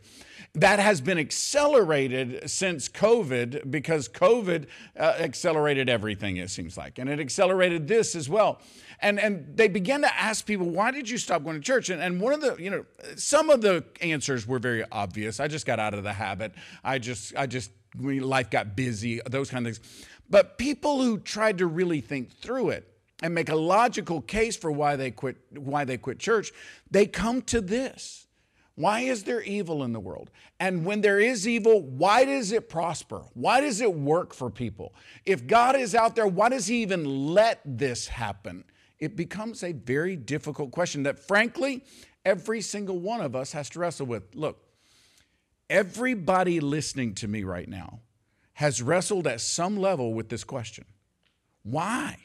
that 0.56 0.78
has 0.78 1.02
been 1.02 1.18
accelerated 1.18 2.48
since 2.50 2.88
COVID 2.88 3.72
because 3.72 4.08
COVID 4.08 4.68
uh, 5.00 5.16
accelerated 5.18 5.90
everything, 5.90 6.38
it 6.38 6.52
seems 6.52 6.78
like. 6.78 7.00
And 7.00 7.10
it 7.10 7.20
accelerated 7.20 7.88
this 7.88 8.16
as 8.16 8.30
well. 8.30 8.62
And, 9.04 9.20
and 9.20 9.56
they 9.56 9.68
began 9.68 10.02
to 10.02 10.20
ask 10.20 10.46
people, 10.46 10.70
why 10.70 10.92
did 10.92 11.10
you 11.10 11.18
stop 11.18 11.44
going 11.44 11.58
to 11.58 11.62
church? 11.62 11.90
And, 11.90 12.02
and 12.02 12.20
one 12.20 12.34
of 12.34 12.42
the, 12.42 12.56
you 12.58 12.70
know, 12.70 12.86
some 13.16 13.50
of 13.50 13.62
the 13.62 13.84
answers 14.02 14.48
were 14.48 14.60
very 14.60 14.84
obvious. 14.92 15.40
I 15.40 15.48
just 15.48 15.66
got 15.66 15.80
out 15.80 15.94
of 15.94 16.04
the 16.04 16.14
habit. 16.14 16.54
I 16.84 17.00
just, 17.00 17.36
I 17.36 17.46
just, 17.46 17.70
life 18.00 18.50
got 18.50 18.76
busy, 18.76 19.22
those 19.28 19.50
kind 19.50 19.68
of 19.68 19.78
things. 19.78 20.08
But 20.30 20.58
people 20.58 21.02
who 21.04 21.20
tried 21.20 21.60
to 21.60 21.68
really 21.68 22.02
think 22.02 22.32
through 22.32 22.70
it, 22.70 22.90
and 23.22 23.34
make 23.34 23.48
a 23.48 23.56
logical 23.56 24.20
case 24.20 24.58
for 24.58 24.70
why 24.70 24.98
they 24.98 25.10
quit 25.10 25.38
why 25.52 25.86
they 25.86 25.96
quit 25.96 26.20
church 26.20 26.52
they 26.92 27.06
come 27.06 27.42
to 27.42 27.62
this 27.62 28.24
why 28.76 29.02
is 29.02 29.24
there 29.24 29.42
evil 29.42 29.84
in 29.84 29.94
the 29.94 30.00
world? 30.00 30.32
And 30.60 30.84
when 30.86 31.02
there 31.02 31.20
is 31.20 31.48
evil, 31.48 31.82
why 31.82 32.26
does 32.26 32.52
it 32.52 32.70
prosper? 32.70 33.24
Why 33.34 33.62
does 33.62 33.82
it 33.82 33.94
work 33.94 34.34
for 34.34 34.50
people? 34.50 34.96
If 35.26 35.46
God 35.46 35.76
is 35.76 35.94
out 35.94 36.16
there, 36.16 36.26
why 36.26 36.50
does 36.50 36.66
He 36.68 36.82
even 36.82 37.34
let 37.34 37.62
this 37.66 38.08
happen? 38.08 38.64
It 39.04 39.18
becomes 39.18 39.64
a 39.64 39.74
very 39.74 40.16
difficult 40.16 40.72
question 40.72 41.04
that, 41.04 41.20
frankly, 41.20 41.84
every 42.24 42.62
single 42.62 43.00
one 43.00 43.20
of 43.20 43.36
us 43.36 43.52
has 43.52 43.70
to 43.72 43.80
wrestle 43.80 44.06
with. 44.06 44.34
Look, 44.34 44.66
everybody 45.70 46.62
listening 46.62 47.14
to 47.16 47.28
me 47.28 47.44
right 47.44 47.68
now 47.68 48.00
has 48.54 48.82
wrestled 48.82 49.28
at 49.28 49.42
some 49.42 49.76
level 49.76 50.14
with 50.14 50.30
this 50.30 50.46
question 50.46 50.86
Why? 51.64 52.16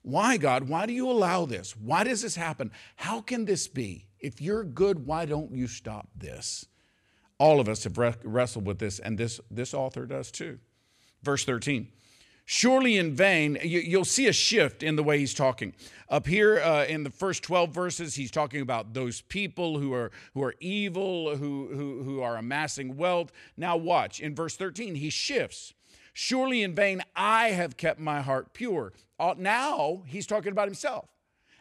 Why, 0.00 0.38
God? 0.38 0.70
Why 0.70 0.86
do 0.86 0.94
you 0.94 1.10
allow 1.10 1.44
this? 1.44 1.76
Why 1.76 2.02
does 2.02 2.22
this 2.22 2.34
happen? 2.34 2.70
How 2.96 3.20
can 3.20 3.44
this 3.44 3.68
be? 3.68 4.06
If 4.18 4.40
you're 4.40 4.64
good, 4.64 5.04
why 5.04 5.26
don't 5.26 5.54
you 5.54 5.66
stop 5.66 6.08
this? 6.16 6.64
All 7.36 7.60
of 7.60 7.68
us 7.68 7.84
have 7.84 7.98
wrestled 7.98 8.66
with 8.66 8.78
this, 8.78 8.98
and 9.00 9.18
this, 9.18 9.38
this 9.50 9.74
author 9.74 10.06
does 10.06 10.30
too. 10.30 10.60
Verse 11.22 11.44
13. 11.44 11.88
Surely 12.44 12.98
in 12.98 13.14
vain, 13.14 13.56
you, 13.62 13.98
will 13.98 14.04
see 14.04 14.26
a 14.26 14.32
shift 14.32 14.82
in 14.82 14.96
the 14.96 15.02
way 15.02 15.18
he's 15.18 15.34
talking. 15.34 15.72
Up 16.08 16.26
here 16.26 16.58
uh, 16.60 16.84
in 16.84 17.04
the 17.04 17.10
first 17.10 17.42
12 17.42 17.70
verses, 17.70 18.14
he's 18.16 18.30
talking 18.30 18.60
about 18.60 18.94
those 18.94 19.20
people 19.22 19.78
who 19.78 19.94
are, 19.94 20.10
who 20.34 20.42
are 20.42 20.54
evil, 20.60 21.36
who, 21.36 21.68
who, 21.72 22.02
who 22.02 22.20
are 22.20 22.36
amassing 22.36 22.96
wealth. 22.96 23.32
Now, 23.56 23.76
watch. 23.76 24.20
In 24.20 24.34
verse 24.34 24.56
13, 24.56 24.96
he 24.96 25.08
shifts. 25.08 25.72
Surely 26.12 26.62
in 26.62 26.74
vain, 26.74 27.02
I 27.16 27.48
have 27.48 27.76
kept 27.76 27.98
my 27.98 28.20
heart 28.20 28.52
pure. 28.52 28.92
Uh, 29.18 29.34
now, 29.38 30.02
he's 30.06 30.26
talking 30.26 30.52
about 30.52 30.68
himself. 30.68 31.08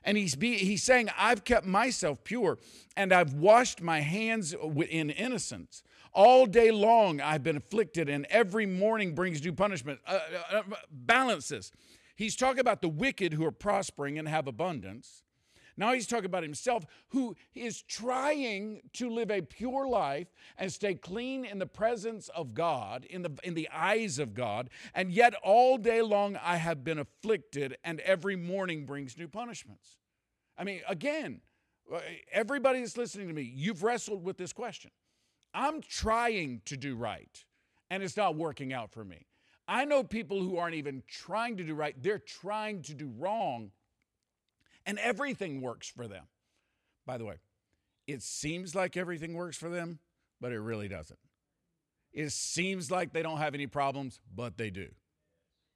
And 0.04 0.18
he's, 0.18 0.36
be, 0.36 0.58
he's 0.58 0.84
saying, 0.84 1.10
I've 1.18 1.44
kept 1.44 1.66
myself 1.66 2.24
pure 2.24 2.58
and 2.98 3.14
I've 3.14 3.34
washed 3.34 3.82
my 3.82 4.00
hands 4.00 4.54
in 4.90 5.12
innocence. 5.12 5.84
All 6.14 6.46
day 6.46 6.72
long 6.72 7.22
I've 7.22 7.44
been 7.44 7.58
afflicted, 7.58 8.10
and 8.10 8.26
every 8.30 8.66
morning 8.66 9.16
brings 9.16 9.40
due 9.42 9.54
punishment. 9.54 10.00
Uh, 10.06 10.20
uh, 10.52 10.58
uh 10.58 10.76
balance 10.90 11.48
this. 11.48 11.72
He's 12.16 12.36
talking 12.36 12.60
about 12.60 12.82
the 12.82 12.90
wicked 12.90 13.34
who 13.34 13.46
are 13.46 13.52
prospering 13.52 14.20
and 14.20 14.28
have 14.28 14.48
abundance. 14.48 15.24
Now 15.78 15.94
he's 15.94 16.08
talking 16.08 16.26
about 16.26 16.44
himself 16.44 16.86
who 17.10 17.36
is 17.56 17.82
trying 17.82 18.82
to 18.94 19.10
live 19.10 19.32
a 19.32 19.42
pure 19.42 19.88
life 19.88 20.28
and 20.58 20.72
stay 20.72 20.94
clean 20.94 21.46
in 21.46 21.60
the 21.60 21.66
presence 21.66 22.30
of 22.30 22.54
God, 22.54 23.06
in 23.06 23.22
the, 23.22 23.32
in 23.44 23.54
the 23.54 23.70
eyes 23.74 24.20
of 24.20 24.34
God. 24.34 24.70
And 24.94 25.12
yet 25.12 25.34
all 25.44 25.78
day 25.78 26.02
long 26.02 26.38
I 26.38 26.58
have 26.58 26.84
been 26.84 27.00
afflicted, 27.00 27.78
and 27.84 28.00
every 28.02 28.36
morning 28.36 28.86
brings 28.86 29.18
new 29.18 29.28
punishments. 29.28 29.98
I 30.58 30.64
mean, 30.64 30.82
again, 30.88 31.42
uh, 31.92 32.00
everybody 32.32 32.82
that's 32.82 32.98
listening 32.98 33.28
to 33.30 33.34
me, 33.34 33.42
you've 33.42 33.82
wrestled 33.82 34.24
with 34.24 34.38
this 34.38 34.54
question. 34.54 34.92
I'm 35.54 35.82
trying 35.82 36.62
to 36.66 36.78
do 36.78 36.96
right, 36.96 37.44
and 37.90 38.02
it's 38.04 38.18
not 38.18 38.36
working 38.36 38.74
out 38.74 38.92
for 38.92 39.04
me. 39.04 39.28
I 39.68 39.86
know 39.86 40.04
people 40.04 40.42
who 40.42 40.58
aren't 40.58 40.76
even 40.76 41.04
trying 41.08 41.58
to 41.58 41.64
do 41.64 41.74
right, 41.74 41.96
they're 42.02 42.20
trying 42.20 42.82
to 42.84 42.94
do 42.94 43.12
wrong 43.18 43.72
and 44.86 45.00
everything 45.00 45.62
works 45.62 45.88
for 45.88 46.08
them. 46.08 46.26
By 47.06 47.18
the 47.18 47.26
way, 47.26 47.36
it 48.08 48.22
seems 48.22 48.76
like 48.76 48.98
everything 48.98 49.34
works 49.34 49.58
for 49.58 49.70
them, 49.70 50.00
but 50.40 50.52
it 50.52 50.60
really 50.60 50.88
doesn't. 50.88 51.20
It 52.14 52.32
seems 52.32 52.92
like 52.92 53.14
they 53.14 53.22
don't 53.22 53.38
have 53.38 53.54
any 53.54 53.68
problems, 53.68 54.20
but 54.34 54.58
they 54.58 54.70
do. 54.70 54.90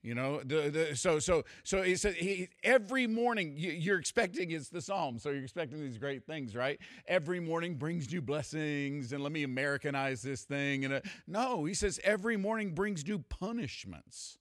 You 0.05 0.13
know, 0.13 0.39
the, 0.45 0.69
the, 0.69 0.95
so 0.95 1.17
so 1.17 1.43
so 1.63 1.81
he 1.81 1.95
said 1.95 2.13
he, 2.13 2.49
every 2.63 3.07
morning 3.07 3.55
you, 3.57 3.93
are 3.93 3.97
expecting 3.97 4.51
it's 4.51 4.69
the 4.69 4.79
psalm, 4.79 5.17
so 5.17 5.31
you're 5.31 5.41
expecting 5.41 5.79
these 5.79 5.97
great 5.97 6.27
things, 6.27 6.55
right? 6.55 6.79
Every 7.07 7.39
morning 7.39 7.73
brings 7.73 8.11
new 8.11 8.21
blessings, 8.21 9.13
and 9.13 9.23
let 9.23 9.31
me 9.31 9.41
Americanize 9.41 10.21
this 10.21 10.43
thing. 10.43 10.85
And 10.85 10.93
uh, 10.93 11.01
no, 11.25 11.65
he 11.65 11.73
says 11.73 11.99
every 12.03 12.37
morning 12.37 12.75
brings 12.75 13.03
new 13.03 13.17
punishments. 13.17 14.37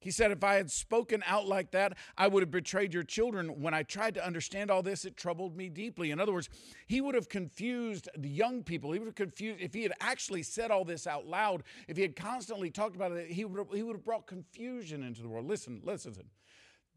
He 0.00 0.10
said, 0.10 0.30
If 0.30 0.44
I 0.44 0.54
had 0.54 0.70
spoken 0.70 1.22
out 1.26 1.46
like 1.46 1.72
that, 1.72 1.96
I 2.16 2.28
would 2.28 2.42
have 2.42 2.50
betrayed 2.50 2.94
your 2.94 3.02
children. 3.02 3.60
When 3.60 3.74
I 3.74 3.82
tried 3.82 4.14
to 4.14 4.24
understand 4.24 4.70
all 4.70 4.82
this, 4.82 5.04
it 5.04 5.16
troubled 5.16 5.56
me 5.56 5.68
deeply. 5.68 6.10
In 6.10 6.20
other 6.20 6.32
words, 6.32 6.48
he 6.86 7.00
would 7.00 7.14
have 7.14 7.28
confused 7.28 8.08
the 8.16 8.28
young 8.28 8.62
people. 8.62 8.92
He 8.92 8.98
would 8.98 9.08
have 9.08 9.14
confused, 9.14 9.60
if 9.60 9.74
he 9.74 9.82
had 9.82 9.92
actually 10.00 10.42
said 10.42 10.70
all 10.70 10.84
this 10.84 11.06
out 11.06 11.26
loud, 11.26 11.64
if 11.88 11.96
he 11.96 12.02
had 12.02 12.14
constantly 12.14 12.70
talked 12.70 12.96
about 12.96 13.12
it, 13.12 13.30
he 13.30 13.44
would 13.44 13.58
have, 13.58 13.68
he 13.72 13.82
would 13.82 13.96
have 13.96 14.04
brought 14.04 14.26
confusion 14.26 15.02
into 15.02 15.22
the 15.22 15.28
world. 15.28 15.46
Listen, 15.46 15.80
listen. 15.84 16.14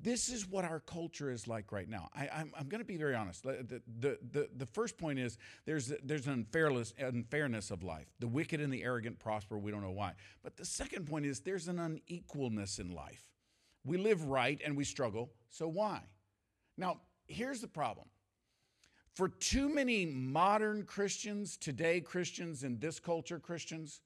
This 0.03 0.29
is 0.29 0.47
what 0.47 0.65
our 0.65 0.79
culture 0.79 1.29
is 1.29 1.47
like 1.47 1.71
right 1.71 1.87
now. 1.87 2.09
I, 2.15 2.27
am 2.41 2.67
going 2.67 2.81
to 2.81 2.85
be 2.85 2.97
very 2.97 3.13
honest. 3.13 3.43
The, 3.43 3.81
the, 3.99 4.17
the, 4.31 4.49
the, 4.57 4.65
first 4.65 4.97
point 4.97 5.19
is 5.19 5.37
there's, 5.65 5.93
there's 6.03 6.25
an 6.25 6.33
unfairness, 6.33 6.93
unfairness 6.97 7.69
of 7.69 7.83
life. 7.83 8.07
The 8.19 8.27
wicked 8.27 8.61
and 8.61 8.73
the 8.73 8.83
arrogant 8.83 9.19
prosper. 9.19 9.59
We 9.59 9.69
don't 9.69 9.83
know 9.83 9.91
why. 9.91 10.13
But 10.41 10.57
the 10.57 10.65
second 10.65 11.05
point 11.05 11.25
is 11.25 11.41
there's 11.41 11.67
an 11.67 11.77
unequalness 11.77 12.79
in 12.79 12.95
life. 12.95 13.23
We 13.85 13.97
live 13.97 14.25
right 14.25 14.59
and 14.65 14.75
we 14.75 14.85
struggle. 14.85 15.31
So 15.49 15.67
why? 15.67 16.01
Now, 16.77 17.01
here's 17.27 17.61
the 17.61 17.67
problem. 17.67 18.07
For 19.13 19.27
too 19.27 19.69
many 19.69 20.05
modern 20.05 20.83
Christians, 20.83 21.57
today 21.57 22.01
Christians, 22.01 22.63
in 22.63 22.79
this 22.79 22.99
culture 22.99 23.39
Christians, 23.39 24.01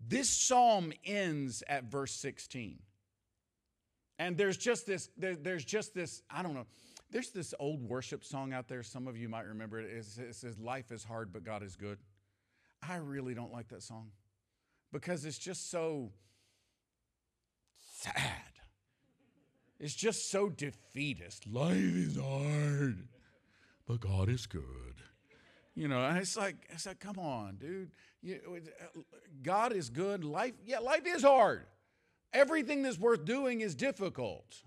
this 0.00 0.28
psalm 0.28 0.92
ends 1.04 1.62
at 1.68 1.84
verse 1.84 2.12
16. 2.12 2.80
And 4.18 4.36
there's 4.36 4.56
just 4.56 4.86
this, 4.86 5.10
there, 5.16 5.36
there's 5.36 5.64
just 5.64 5.94
this, 5.94 6.22
I 6.30 6.42
don't 6.42 6.54
know, 6.54 6.66
there's 7.10 7.30
this 7.30 7.54
old 7.58 7.82
worship 7.82 8.24
song 8.24 8.52
out 8.52 8.68
there. 8.68 8.82
Some 8.82 9.06
of 9.06 9.16
you 9.16 9.28
might 9.28 9.46
remember 9.46 9.80
it. 9.80 9.90
It 9.90 10.34
says, 10.34 10.58
Life 10.58 10.90
is 10.90 11.04
hard, 11.04 11.32
but 11.32 11.44
God 11.44 11.62
is 11.62 11.76
good. 11.76 11.98
I 12.86 12.96
really 12.96 13.34
don't 13.34 13.52
like 13.52 13.68
that 13.68 13.82
song 13.82 14.10
because 14.92 15.24
it's 15.24 15.38
just 15.38 15.70
so 15.70 16.10
sad. 18.02 18.52
It's 19.78 19.94
just 19.94 20.30
so 20.30 20.48
defeatist. 20.48 21.46
Life 21.46 21.76
is 21.76 22.16
hard, 22.16 23.08
but 23.86 24.00
God 24.00 24.28
is 24.28 24.46
good. 24.46 24.62
You 25.74 25.88
know, 25.88 26.04
and 26.04 26.18
it's 26.18 26.36
like, 26.36 26.56
it's 26.70 26.86
like, 26.86 27.00
come 27.00 27.18
on, 27.18 27.56
dude. 27.56 27.90
You, 28.22 28.40
uh, 28.46 29.00
God 29.42 29.72
is 29.72 29.88
good. 29.88 30.22
Life, 30.22 30.52
yeah, 30.64 30.78
life 30.78 31.06
is 31.06 31.22
hard. 31.22 31.64
Everything 32.32 32.82
that's 32.82 32.98
worth 32.98 33.24
doing 33.24 33.60
is 33.60 33.74
difficult. 33.74 34.62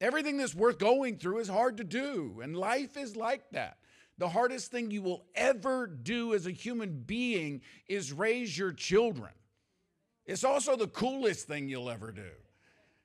Everything 0.00 0.36
that's 0.36 0.54
worth 0.54 0.78
going 0.78 1.16
through 1.16 1.38
is 1.38 1.48
hard 1.48 1.76
to 1.78 1.84
do. 1.84 2.40
And 2.42 2.56
life 2.56 2.96
is 2.96 3.16
like 3.16 3.50
that. 3.50 3.78
The 4.18 4.28
hardest 4.28 4.70
thing 4.70 4.90
you 4.90 5.02
will 5.02 5.24
ever 5.34 5.86
do 5.86 6.34
as 6.34 6.46
a 6.46 6.50
human 6.50 7.02
being 7.06 7.62
is 7.88 8.12
raise 8.12 8.56
your 8.58 8.72
children. 8.72 9.30
It's 10.26 10.44
also 10.44 10.76
the 10.76 10.88
coolest 10.88 11.46
thing 11.46 11.68
you'll 11.68 11.90
ever 11.90 12.10
do. 12.10 12.30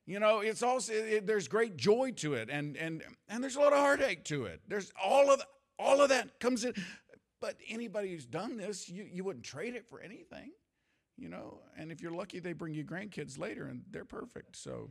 You 0.06 0.20
know, 0.20 0.40
it's 0.40 0.64
also 0.64 0.92
it, 0.92 1.26
there's 1.26 1.48
great 1.48 1.78
joy 1.78 2.12
to 2.18 2.34
it, 2.34 2.50
and 2.52 2.76
and 2.76 3.04
and 3.30 3.42
there's 3.42 3.56
a 3.56 3.62
lot 3.62 3.72
of 3.72 3.80
heartache 3.80 4.26
to 4.26 4.46
it. 4.46 4.60
There's 4.68 4.92
all 5.02 5.32
of 5.32 5.42
all 5.80 6.02
of 6.02 6.10
that 6.10 6.40
comes 6.42 6.66
in. 6.66 6.74
But 7.40 7.56
anybody 7.70 8.12
who's 8.12 8.26
done 8.26 8.58
this, 8.58 8.90
you 8.90 9.08
you 9.10 9.24
wouldn't 9.24 9.46
trade 9.46 9.76
it 9.76 9.88
for 9.88 10.02
anything 10.02 10.52
you 11.18 11.30
know, 11.30 11.60
and 11.78 11.92
if 11.92 12.02
you're 12.02 12.12
lucky, 12.12 12.40
they 12.40 12.54
bring 12.54 12.74
you 12.74 12.84
grandkids 12.84 13.38
later 13.38 13.66
and 13.66 13.84
they're 13.92 14.06
perfect. 14.06 14.56
So, 14.56 14.90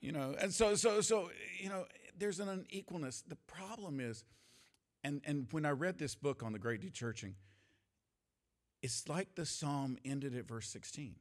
you 0.00 0.12
know, 0.12 0.34
and 0.38 0.52
so, 0.52 0.74
so, 0.74 1.00
so, 1.00 1.30
you 1.58 1.68
know, 1.68 1.86
there's 2.18 2.40
an 2.40 2.48
unequalness. 2.48 3.22
The 3.26 3.36
problem 3.46 4.00
is, 4.00 4.24
and, 5.04 5.22
and 5.24 5.46
when 5.50 5.64
I 5.64 5.70
read 5.70 5.98
this 5.98 6.14
book 6.14 6.42
on 6.42 6.52
the 6.52 6.58
Great 6.58 6.82
Dechurching, 6.82 7.34
it's 8.82 9.08
like 9.08 9.34
the 9.36 9.46
psalm 9.46 9.96
ended 10.04 10.36
at 10.36 10.46
verse 10.46 10.68
16. 10.68 11.14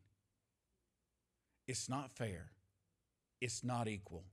It's 1.68 1.88
not 1.88 2.12
fair, 2.12 2.52
it's 3.40 3.64
not 3.64 3.88
equal. 3.88 4.26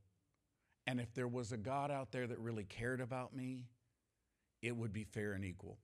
And 0.86 1.00
if 1.00 1.12
there 1.12 1.28
was 1.28 1.52
a 1.52 1.58
God 1.58 1.90
out 1.90 2.12
there 2.12 2.26
that 2.26 2.38
really 2.38 2.64
cared 2.64 3.02
about 3.02 3.36
me, 3.36 3.66
it 4.62 4.74
would 4.74 4.92
be 4.92 5.04
fair 5.04 5.34
and 5.34 5.44
equal 5.44 5.78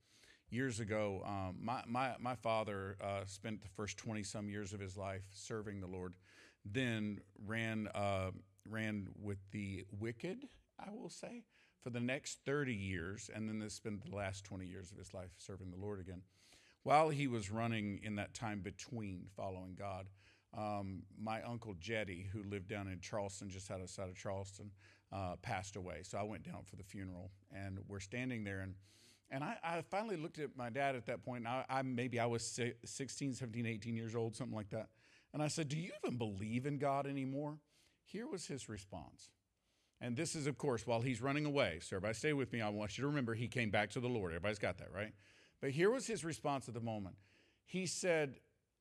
years 0.49 0.79
ago, 0.79 1.21
um, 1.25 1.57
my, 1.61 1.81
my, 1.87 2.13
my 2.19 2.35
father 2.35 2.97
uh, 3.01 3.25
spent 3.25 3.61
the 3.61 3.69
first 3.69 3.97
20 3.97 4.23
some 4.23 4.49
years 4.49 4.73
of 4.73 4.79
his 4.79 4.97
life 4.97 5.23
serving 5.31 5.81
the 5.81 5.87
Lord, 5.87 6.13
then 6.63 7.19
ran, 7.45 7.87
uh, 7.93 8.31
ran 8.69 9.07
with 9.21 9.39
the 9.51 9.85
wicked, 9.99 10.47
I 10.79 10.91
will 10.91 11.09
say, 11.09 11.43
for 11.81 11.89
the 11.89 11.99
next 11.99 12.39
30 12.45 12.73
years, 12.73 13.29
and 13.33 13.49
then 13.49 13.69
spent 13.69 14.09
the 14.09 14.15
last 14.15 14.43
20 14.43 14.65
years 14.65 14.91
of 14.91 14.97
his 14.97 15.13
life 15.13 15.31
serving 15.37 15.71
the 15.71 15.77
Lord 15.77 15.99
again. 15.99 16.21
While 16.83 17.09
he 17.09 17.27
was 17.27 17.49
running 17.49 17.99
in 18.03 18.15
that 18.15 18.33
time 18.33 18.61
between 18.61 19.25
following 19.35 19.75
God, 19.77 20.07
um, 20.55 21.03
my 21.19 21.41
uncle 21.41 21.75
Jetty, 21.79 22.29
who 22.31 22.43
lived 22.43 22.69
down 22.69 22.87
in 22.87 22.99
Charleston, 22.99 23.49
just 23.49 23.69
outside 23.71 24.09
of 24.09 24.15
Charleston, 24.15 24.71
uh, 25.11 25.35
passed 25.41 25.75
away. 25.75 26.01
So 26.03 26.17
I 26.17 26.23
went 26.23 26.43
down 26.43 26.63
for 26.63 26.75
the 26.75 26.83
funeral, 26.83 27.31
and 27.53 27.79
we're 27.87 27.99
standing 27.99 28.43
there, 28.43 28.61
and 28.61 28.75
and 29.31 29.43
I, 29.43 29.57
I, 29.63 29.81
finally 29.81 30.17
looked 30.17 30.39
at 30.39 30.55
my 30.55 30.69
dad 30.69 30.95
at 30.95 31.07
that 31.07 31.23
point. 31.23 31.47
I, 31.47 31.65
I, 31.69 31.81
maybe 31.81 32.19
I 32.19 32.25
was 32.25 32.59
16, 32.85 33.33
17, 33.33 33.65
18 33.65 33.95
years 33.95 34.15
old, 34.15 34.35
something 34.35 34.55
like 34.55 34.69
that. 34.69 34.89
And 35.33 35.41
I 35.41 35.47
said, 35.47 35.67
Do 35.67 35.77
you 35.77 35.91
even 36.03 36.17
believe 36.17 36.65
in 36.65 36.77
God 36.77 37.07
anymore? 37.07 37.57
Here 38.03 38.27
was 38.27 38.45
his 38.45 38.69
response. 38.69 39.31
And 39.99 40.15
this 40.15 40.35
is, 40.35 40.45
of 40.45 40.57
course, 40.57 40.85
while 40.85 41.01
he's 41.01 41.21
running 41.21 41.45
away. 41.45 41.79
So, 41.81 41.95
everybody 41.95 42.13
stay 42.13 42.33
with 42.33 42.53
me. 42.53 42.61
I 42.61 42.69
want 42.69 42.97
you 42.97 43.01
to 43.03 43.07
remember 43.07 43.33
he 43.33 43.47
came 43.47 43.71
back 43.71 43.89
to 43.91 43.99
the 43.99 44.07
Lord. 44.07 44.31
Everybody's 44.31 44.59
got 44.59 44.77
that, 44.77 44.93
right? 44.93 45.13
But 45.61 45.71
here 45.71 45.89
was 45.89 46.05
his 46.05 46.23
response 46.23 46.67
at 46.67 46.73
the 46.73 46.81
moment. 46.81 47.15
He 47.65 47.85
said, 47.85 48.35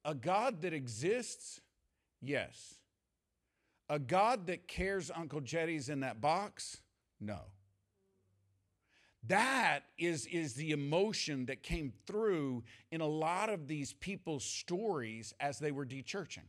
A 0.04 0.14
God 0.14 0.62
that 0.62 0.74
exists? 0.74 1.60
Yes. 2.20 2.74
A 3.88 3.98
God 3.98 4.46
that 4.46 4.66
cares 4.66 5.10
Uncle 5.14 5.40
Jetty's 5.40 5.88
in 5.88 6.00
that 6.00 6.20
box? 6.20 6.82
No. 7.20 7.40
That 9.28 9.80
is, 9.96 10.26
is 10.26 10.54
the 10.54 10.72
emotion 10.72 11.46
that 11.46 11.62
came 11.62 11.92
through 12.06 12.62
in 12.90 13.00
a 13.00 13.06
lot 13.06 13.48
of 13.48 13.66
these 13.66 13.94
people's 13.94 14.44
stories 14.44 15.32
as 15.40 15.58
they 15.58 15.72
were 15.72 15.86
dechurching. 15.86 16.48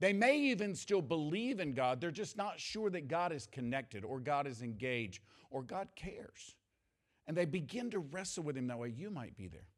They 0.00 0.12
may 0.12 0.36
even 0.36 0.74
still 0.74 1.02
believe 1.02 1.60
in 1.60 1.74
God, 1.74 2.00
they're 2.00 2.10
just 2.10 2.36
not 2.36 2.58
sure 2.58 2.90
that 2.90 3.06
God 3.06 3.30
is 3.30 3.46
connected 3.46 4.04
or 4.04 4.18
God 4.18 4.48
is 4.48 4.60
engaged 4.62 5.22
or 5.50 5.62
God 5.62 5.88
cares. 5.94 6.56
And 7.28 7.36
they 7.36 7.44
begin 7.44 7.90
to 7.92 8.00
wrestle 8.00 8.42
with 8.42 8.56
Him 8.56 8.66
that 8.66 8.78
way. 8.78 8.88
You 8.88 9.10
might 9.10 9.36
be 9.36 9.46
there. 9.46 9.68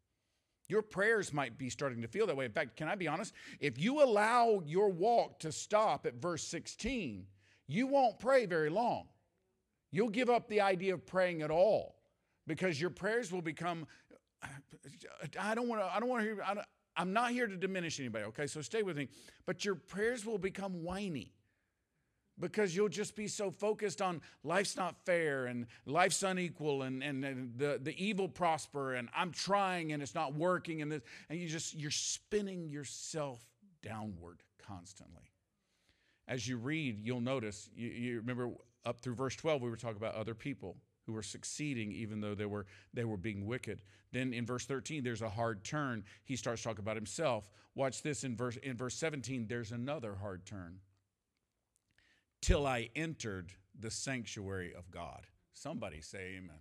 Your 0.67 0.81
prayers 0.81 1.31
might 1.31 1.59
be 1.59 1.69
starting 1.69 2.01
to 2.01 2.09
feel 2.09 2.27
that 2.27 2.37
way. 2.39 2.47
In 2.47 2.53
fact, 2.53 2.77
can 2.77 2.89
I 2.89 2.95
be 2.95 3.07
honest? 3.07 3.35
If 3.61 3.79
you 3.79 4.03
allow 4.03 4.63
your 4.65 4.89
walk 4.89 5.41
to 5.41 5.53
stop 5.53 6.07
at 6.07 6.15
verse 6.15 6.43
16, 6.45 7.27
you 7.67 7.87
won't 7.87 8.19
pray 8.19 8.47
very 8.47 8.71
long. 8.71 9.09
You'll 9.91 10.09
give 10.09 10.31
up 10.31 10.49
the 10.49 10.63
idea 10.63 10.95
of 10.95 11.05
praying 11.05 11.43
at 11.43 11.51
all 11.51 11.97
because 12.47 12.81
your 12.81 12.91
prayers 12.91 13.33
will 13.33 13.43
become 13.43 13.87
I 15.41 15.55
don't 15.55 15.69
want 15.69 15.81
to 15.81 15.95
I 15.95 16.01
don't 16.01 16.09
want 16.09 16.23
to 16.23 16.35
hear 16.35 16.43
I 16.43 16.63
I'm 16.97 17.13
not 17.13 17.33
here 17.33 17.47
to 17.47 17.57
diminish 17.57 17.99
anybody, 17.99 18.25
okay? 18.27 18.47
So 18.47 18.61
stay 18.61 18.83
with 18.83 18.97
me. 18.97 19.09
But 19.47 19.65
your 19.65 19.75
prayers 19.75 20.25
will 20.25 20.39
become 20.39 20.85
whiny 20.85 21.33
because 22.39 22.75
you'll 22.75 22.89
just 22.89 23.17
be 23.17 23.29
so 23.29 23.51
focused 23.51 24.03
on 24.03 24.21
life's 24.43 24.77
not 24.77 24.97
fair 25.05 25.47
and 25.47 25.67
life's 25.87 26.23
unequal 26.23 26.83
and, 26.83 27.03
and, 27.03 27.25
and, 27.25 27.59
the, 27.59 27.79
the 27.83 27.95
evil 28.05 28.29
prosper 28.29 28.95
and 28.95 29.09
I'm 29.15 29.31
trying 29.31 29.93
and 29.93 30.03
it's 30.03 30.15
not 30.15 30.35
working 30.35 30.83
and 30.83 30.91
this 30.91 31.03
and 31.29 31.39
you 31.39 31.49
just 31.49 31.75
you're 31.75 31.91
spinning 31.91 32.69
yourself 32.69 33.41
downward 33.83 34.43
constantly. 34.67 35.31
As 36.27 36.49
you 36.49 36.57
read, 36.57 36.99
you'll 37.05 37.21
notice, 37.21 37.69
you, 37.77 37.89
you 37.89 38.17
remember 38.17 38.51
up 38.85 39.01
through 39.01 39.15
verse 39.15 39.37
12, 39.37 39.63
we 39.63 39.71
were 39.71 39.77
talking 39.77 39.97
about 39.97 40.15
other 40.15 40.35
people 40.35 40.77
who 41.07 41.13
were 41.13 41.23
succeeding 41.23 41.93
even 41.93 42.21
though 42.21 42.35
they 42.35 42.47
were 42.47 42.67
they 42.93 43.05
were 43.05 43.17
being 43.17 43.47
wicked. 43.47 43.83
Then 44.13 44.33
in 44.33 44.47
verse 44.47 44.65
13 44.65 45.03
there's 45.03 45.23
a 45.23 45.29
hard 45.29 45.65
turn. 45.65 46.05
He 46.25 46.37
starts 46.37 46.63
talking 46.63 46.83
about 46.83 46.97
himself. 46.97 47.49
Watch 47.75 48.03
this 48.03 48.25
in 48.25 48.37
verse 48.37 48.57
in 48.63 48.77
verse 48.77 48.95
17 48.97 49.47
there's 49.49 49.73
another 49.73 50.15
hard 50.15 50.47
turn. 50.47 50.81
Till 52.41 52.67
I 52.67 52.91
entered 52.95 53.53
the 53.79 53.91
sanctuary 53.91 54.75
of 54.75 54.91
God. 54.91 55.27
Somebody 55.53 56.01
say 56.01 56.37
amen. 56.37 56.43
amen. 56.43 56.59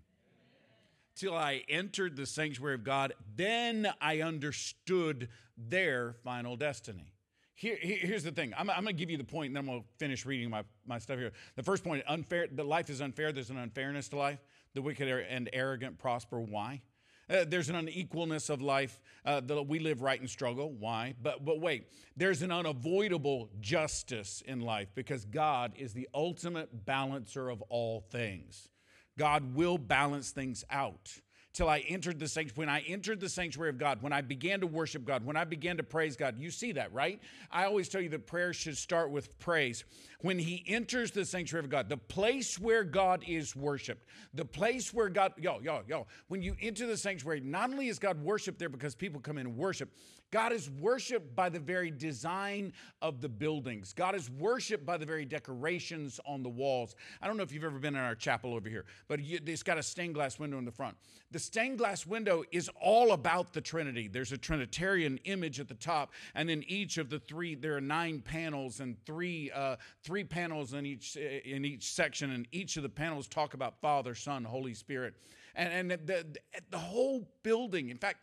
Till 1.16 1.36
I 1.36 1.64
entered 1.68 2.16
the 2.16 2.26
sanctuary 2.26 2.76
of 2.76 2.84
God, 2.84 3.14
then 3.36 3.92
I 4.00 4.22
understood 4.22 5.30
their 5.58 6.16
final 6.24 6.56
destiny. 6.56 7.13
Here, 7.56 7.78
here's 7.80 8.24
the 8.24 8.32
thing. 8.32 8.54
I'm, 8.58 8.70
I'm 8.70 8.84
going 8.84 8.96
to 8.96 9.00
give 9.00 9.12
you 9.12 9.18
the 9.18 9.24
point, 9.24 9.48
and 9.48 9.56
then 9.56 9.68
we'll 9.68 9.86
finish 9.98 10.26
reading 10.26 10.50
my, 10.50 10.64
my 10.88 10.98
stuff 10.98 11.20
here. 11.20 11.32
The 11.56 11.64
first 11.64 11.84
point: 11.84 12.04
unfair. 12.08 12.48
The 12.52 12.64
life 12.64 12.90
is 12.90 13.02
unfair. 13.02 13.32
There's 13.32 13.52
an 13.52 13.58
unfairness 13.58 14.10
to 14.10 14.18
life. 14.18 14.40
The 14.74 14.82
wicked 14.82 15.08
and 15.08 15.50
arrogant 15.54 16.00
prosper. 16.00 16.42
Why? 16.42 16.82
Uh, 17.30 17.46
there's 17.48 17.70
an 17.70 17.76
unequalness 17.76 18.50
of 18.50 18.62
life. 18.62 19.00
Uh, 19.24 19.40
that 19.40 19.64
we 19.64 19.80
live 19.80 20.02
right 20.02 20.20
and 20.20 20.30
struggle. 20.30 20.72
Why? 20.72 21.14
But 21.22 21.46
but 21.46 21.62
wait. 21.62 21.90
There's 22.18 22.42
an 22.42 22.52
unavoidable 22.52 23.50
justice 23.62 24.42
in 24.46 24.62
life 24.62 24.90
because 24.96 25.26
God 25.26 25.74
is 25.78 25.94
the 25.94 26.10
ultimate 26.14 26.86
balancer 26.86 27.50
of 27.50 27.62
all 27.70 28.02
things. 28.10 28.70
God 29.18 29.54
will 29.54 29.78
balance 29.78 30.32
things 30.32 30.64
out. 30.72 31.12
Till 31.54 31.70
I 31.70 31.80
entered 31.80 32.20
the 32.20 32.28
sanctuary. 32.28 32.68
When 32.68 32.70
I 32.70 32.82
entered 32.82 33.20
the 33.20 33.30
sanctuary 33.30 33.70
of 33.70 33.78
God, 33.78 34.02
when 34.02 34.12
I 34.12 34.22
began 34.22 34.60
to 34.62 34.68
worship 34.68 35.06
God, 35.06 35.24
when 35.24 35.38
I 35.38 35.44
began 35.44 35.78
to 35.78 35.84
praise 35.84 36.16
God, 36.16 36.38
you 36.38 36.50
see 36.50 36.72
that, 36.74 36.92
right? 36.92 37.22
I 37.52 37.66
always 37.66 37.88
tell 37.88 38.02
you 38.02 38.10
that 38.10 38.26
prayer 38.26 38.54
should 38.54 38.78
start 38.78 39.12
with 39.12 39.38
praise. 39.40 39.84
When 40.22 40.40
he 40.40 40.64
enters 40.68 41.12
the 41.12 41.26
sanctuary 41.26 41.64
of 41.64 41.70
God, 41.70 41.90
the 41.90 41.98
place 41.98 42.60
where 42.60 42.84
God 42.84 43.24
is 43.28 43.56
worshiped, 43.56 44.06
the 44.34 44.46
place 44.46 44.94
where 44.94 45.10
God, 45.10 45.34
yo, 45.38 45.60
yo, 45.62 45.82
yo, 45.88 46.08
when 46.28 46.42
you 46.42 46.56
enter 46.60 46.88
the 46.88 46.98
sanctuary, 46.98 47.40
not 47.40 47.70
only 47.70 47.88
is 47.88 48.00
God 48.00 48.22
worshiped 48.22 48.58
there 48.58 48.70
because 48.70 48.96
people 48.96 49.22
come 49.22 49.38
in 49.38 49.46
and 49.46 49.58
worship, 49.58 49.90
God 50.34 50.52
is 50.52 50.68
worshiped 50.68 51.36
by 51.36 51.48
the 51.50 51.60
very 51.60 51.92
design 51.92 52.74
of 53.04 53.22
the 53.22 53.30
buildings. 53.30 53.94
God 53.94 54.16
is 54.16 54.32
worshiped 54.32 54.84
by 54.84 54.98
the 54.98 55.06
very 55.06 55.26
decorations 55.26 56.20
on 56.26 56.42
the 56.42 56.50
walls. 56.50 56.96
I 57.22 57.28
don't 57.28 57.38
know 57.38 57.44
if 57.44 57.52
you've 57.52 57.64
ever 57.64 57.78
been 57.78 57.94
in 57.94 58.02
our 58.02 58.16
chapel 58.16 58.56
over 58.56 58.68
here, 58.68 58.86
but 59.08 59.20
it's 59.22 59.62
got 59.62 59.78
a 59.78 59.84
stained 59.84 60.16
glass 60.16 60.40
window 60.40 60.58
in 60.58 60.66
the 60.66 60.72
front. 60.72 60.98
The 61.30 61.38
stained 61.38 61.78
glass 61.78 62.08
window 62.08 62.44
is 62.52 62.68
all 62.82 63.12
about 63.12 63.54
the 63.54 63.62
Trinity. 63.62 64.08
There's 64.08 64.32
a 64.32 64.38
Trinitarian 64.38 65.20
image 65.26 65.60
at 65.60 65.68
the 65.68 65.76
top, 65.76 66.12
and 66.34 66.50
then 66.50 66.64
each 66.66 66.98
of 66.98 67.12
the 67.12 67.20
three, 67.20 67.54
there 67.54 67.78
are 67.78 67.82
nine 67.82 68.20
panels 68.20 68.80
and 68.80 68.98
three 69.06 69.52
uh, 69.52 69.76
three 70.02 70.24
panels 70.24 70.74
in 70.74 70.88
each 70.88 71.16
in 71.16 71.64
each 71.64 71.94
section, 71.94 72.32
and 72.32 72.48
each 72.52 72.76
of 72.76 72.82
the 72.82 72.90
panels 72.90 73.28
talk 73.28 73.54
about 73.54 73.80
Father, 73.82 74.16
Son, 74.16 74.44
Holy 74.44 74.74
Spirit, 74.74 75.14
and 75.54 75.92
and 75.92 76.08
the 76.08 76.26
the 76.72 76.80
whole 76.80 77.30
building. 77.44 77.90
In 77.90 78.00
fact, 78.00 78.18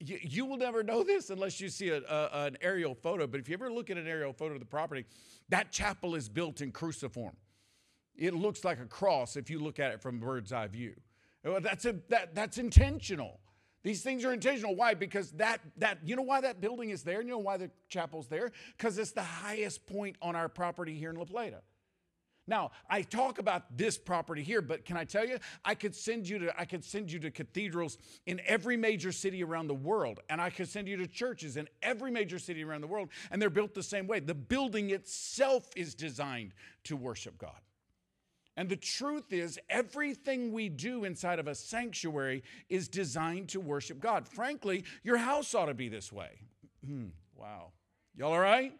you, 0.00 0.18
you 0.22 0.46
will 0.46 0.56
never 0.56 0.82
know 0.82 1.02
this 1.02 1.30
unless 1.30 1.60
you 1.60 1.68
see 1.68 1.90
a, 1.90 2.02
a, 2.02 2.46
an 2.46 2.56
aerial 2.60 2.94
photo. 2.94 3.26
But 3.26 3.40
if 3.40 3.48
you 3.48 3.54
ever 3.54 3.72
look 3.72 3.90
at 3.90 3.96
an 3.96 4.06
aerial 4.06 4.32
photo 4.32 4.54
of 4.54 4.60
the 4.60 4.66
property, 4.66 5.04
that 5.48 5.72
chapel 5.72 6.14
is 6.14 6.28
built 6.28 6.60
in 6.60 6.72
cruciform. 6.72 7.36
It 8.14 8.34
looks 8.34 8.64
like 8.64 8.80
a 8.80 8.86
cross 8.86 9.36
if 9.36 9.48
you 9.50 9.58
look 9.58 9.78
at 9.78 9.92
it 9.92 10.02
from 10.02 10.18
bird's 10.18 10.52
eye 10.52 10.66
view. 10.66 10.94
Well, 11.44 11.60
that's, 11.60 11.84
a, 11.84 11.96
that, 12.08 12.34
that's 12.34 12.58
intentional. 12.58 13.40
These 13.84 14.02
things 14.02 14.24
are 14.24 14.32
intentional. 14.32 14.74
Why? 14.74 14.94
Because 14.94 15.30
that 15.32 15.60
that 15.76 15.98
you 16.04 16.16
know 16.16 16.22
why 16.22 16.40
that 16.40 16.60
building 16.60 16.90
is 16.90 17.04
there. 17.04 17.22
You 17.22 17.30
know 17.30 17.38
why 17.38 17.56
the 17.56 17.70
chapel's 17.88 18.26
there? 18.26 18.50
Because 18.76 18.98
it's 18.98 19.12
the 19.12 19.22
highest 19.22 19.86
point 19.86 20.16
on 20.20 20.34
our 20.34 20.48
property 20.48 20.94
here 20.94 21.10
in 21.10 21.16
La 21.16 21.24
Plata. 21.24 21.62
Now, 22.48 22.70
I 22.88 23.02
talk 23.02 23.38
about 23.38 23.76
this 23.76 23.98
property 23.98 24.42
here, 24.42 24.62
but 24.62 24.86
can 24.86 24.96
I 24.96 25.04
tell 25.04 25.26
you, 25.26 25.38
I 25.64 25.74
could 25.74 25.94
send 25.94 26.26
you 26.26 26.38
to 26.40 26.60
I 26.60 26.64
could 26.64 26.82
send 26.82 27.12
you 27.12 27.18
to 27.20 27.30
cathedrals 27.30 27.98
in 28.26 28.40
every 28.46 28.76
major 28.76 29.12
city 29.12 29.44
around 29.44 29.68
the 29.68 29.74
world, 29.74 30.20
and 30.30 30.40
I 30.40 30.48
could 30.48 30.68
send 30.68 30.88
you 30.88 30.96
to 30.96 31.06
churches 31.06 31.58
in 31.58 31.68
every 31.82 32.10
major 32.10 32.38
city 32.38 32.64
around 32.64 32.80
the 32.80 32.86
world, 32.86 33.10
and 33.30 33.40
they're 33.40 33.50
built 33.50 33.74
the 33.74 33.82
same 33.82 34.06
way. 34.06 34.18
The 34.20 34.34
building 34.34 34.90
itself 34.90 35.68
is 35.76 35.94
designed 35.94 36.54
to 36.84 36.96
worship 36.96 37.36
God. 37.36 37.60
And 38.56 38.68
the 38.68 38.76
truth 38.76 39.32
is, 39.32 39.58
everything 39.68 40.50
we 40.50 40.68
do 40.68 41.04
inside 41.04 41.38
of 41.38 41.46
a 41.46 41.54
sanctuary 41.54 42.42
is 42.68 42.88
designed 42.88 43.50
to 43.50 43.60
worship 43.60 44.00
God. 44.00 44.26
Frankly, 44.26 44.84
your 45.04 45.18
house 45.18 45.54
ought 45.54 45.66
to 45.66 45.74
be 45.74 45.88
this 45.88 46.10
way. 46.10 46.30
Hmm, 46.84 47.08
wow. 47.36 47.72
Y'all 48.16 48.32
all 48.32 48.40
right? 48.40 48.72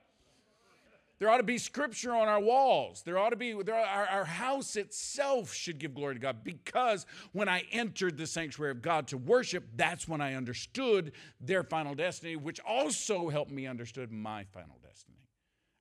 There 1.18 1.28
ought 1.28 1.38
to 1.38 1.42
be 1.42 1.58
scripture 1.58 2.14
on 2.14 2.28
our 2.28 2.40
walls. 2.40 3.02
There 3.02 3.18
ought 3.18 3.30
to 3.30 3.36
be, 3.36 3.52
there, 3.62 3.74
our, 3.74 4.06
our 4.06 4.24
house 4.24 4.76
itself 4.76 5.52
should 5.52 5.78
give 5.78 5.94
glory 5.94 6.14
to 6.14 6.20
God 6.20 6.44
because 6.44 7.06
when 7.32 7.48
I 7.48 7.64
entered 7.72 8.16
the 8.16 8.26
sanctuary 8.26 8.70
of 8.70 8.82
God 8.82 9.08
to 9.08 9.18
worship, 9.18 9.64
that's 9.74 10.06
when 10.06 10.20
I 10.20 10.34
understood 10.34 11.12
their 11.40 11.64
final 11.64 11.94
destiny, 11.94 12.36
which 12.36 12.60
also 12.60 13.30
helped 13.30 13.50
me 13.50 13.66
understood 13.66 14.12
my 14.12 14.44
final 14.44 14.78
destiny. 14.80 15.18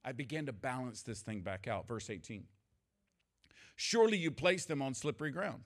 I 0.04 0.14
began 0.14 0.46
to 0.48 0.54
balance 0.54 1.04
this 1.04 1.22
thing 1.22 1.42
back 1.42 1.68
out. 1.68 1.88
Verse 1.88 2.10
18. 2.10 2.46
Surely 3.76 4.18
you 4.18 4.32
place 4.32 4.66
them 4.66 4.82
on 4.82 4.96
slippery 4.96 5.32
ground. 5.32 5.66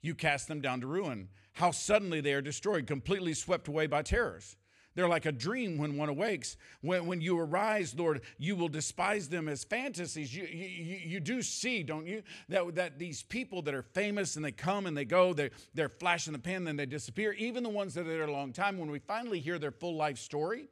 You 0.00 0.14
cast 0.14 0.46
them 0.46 0.60
down 0.60 0.82
to 0.82 0.86
ruin. 0.86 1.28
How 1.54 1.72
suddenly 1.72 2.20
they 2.20 2.34
are 2.34 2.42
destroyed, 2.42 2.86
completely 2.86 3.34
swept 3.34 3.66
away 3.66 3.88
by 3.88 4.02
terrors. 4.02 4.57
They're 4.98 5.08
like 5.08 5.26
a 5.26 5.32
dream 5.32 5.78
when 5.78 5.96
one 5.96 6.08
awakes. 6.08 6.56
When, 6.80 7.06
when 7.06 7.20
you 7.20 7.38
arise, 7.38 7.94
Lord, 7.96 8.22
you 8.36 8.56
will 8.56 8.66
despise 8.66 9.28
them 9.28 9.48
as 9.48 9.62
fantasies. 9.62 10.34
You, 10.34 10.42
you, 10.42 10.98
you 11.04 11.20
do 11.20 11.40
see, 11.40 11.84
don't 11.84 12.04
you, 12.04 12.24
that, 12.48 12.74
that 12.74 12.98
these 12.98 13.22
people 13.22 13.62
that 13.62 13.74
are 13.74 13.84
famous 13.84 14.34
and 14.34 14.44
they 14.44 14.50
come 14.50 14.86
and 14.86 14.96
they 14.96 15.04
go, 15.04 15.32
they, 15.32 15.50
they're 15.72 15.88
flash 15.88 16.26
in 16.26 16.32
the 16.32 16.38
pan, 16.40 16.64
then 16.64 16.74
they 16.74 16.84
disappear. 16.84 17.30
Even 17.34 17.62
the 17.62 17.68
ones 17.68 17.94
that 17.94 18.08
are 18.08 18.10
there 18.10 18.24
a 18.24 18.32
long 18.32 18.52
time, 18.52 18.76
when 18.76 18.90
we 18.90 18.98
finally 18.98 19.38
hear 19.38 19.56
their 19.56 19.70
full 19.70 19.94
life 19.94 20.18
story, 20.18 20.66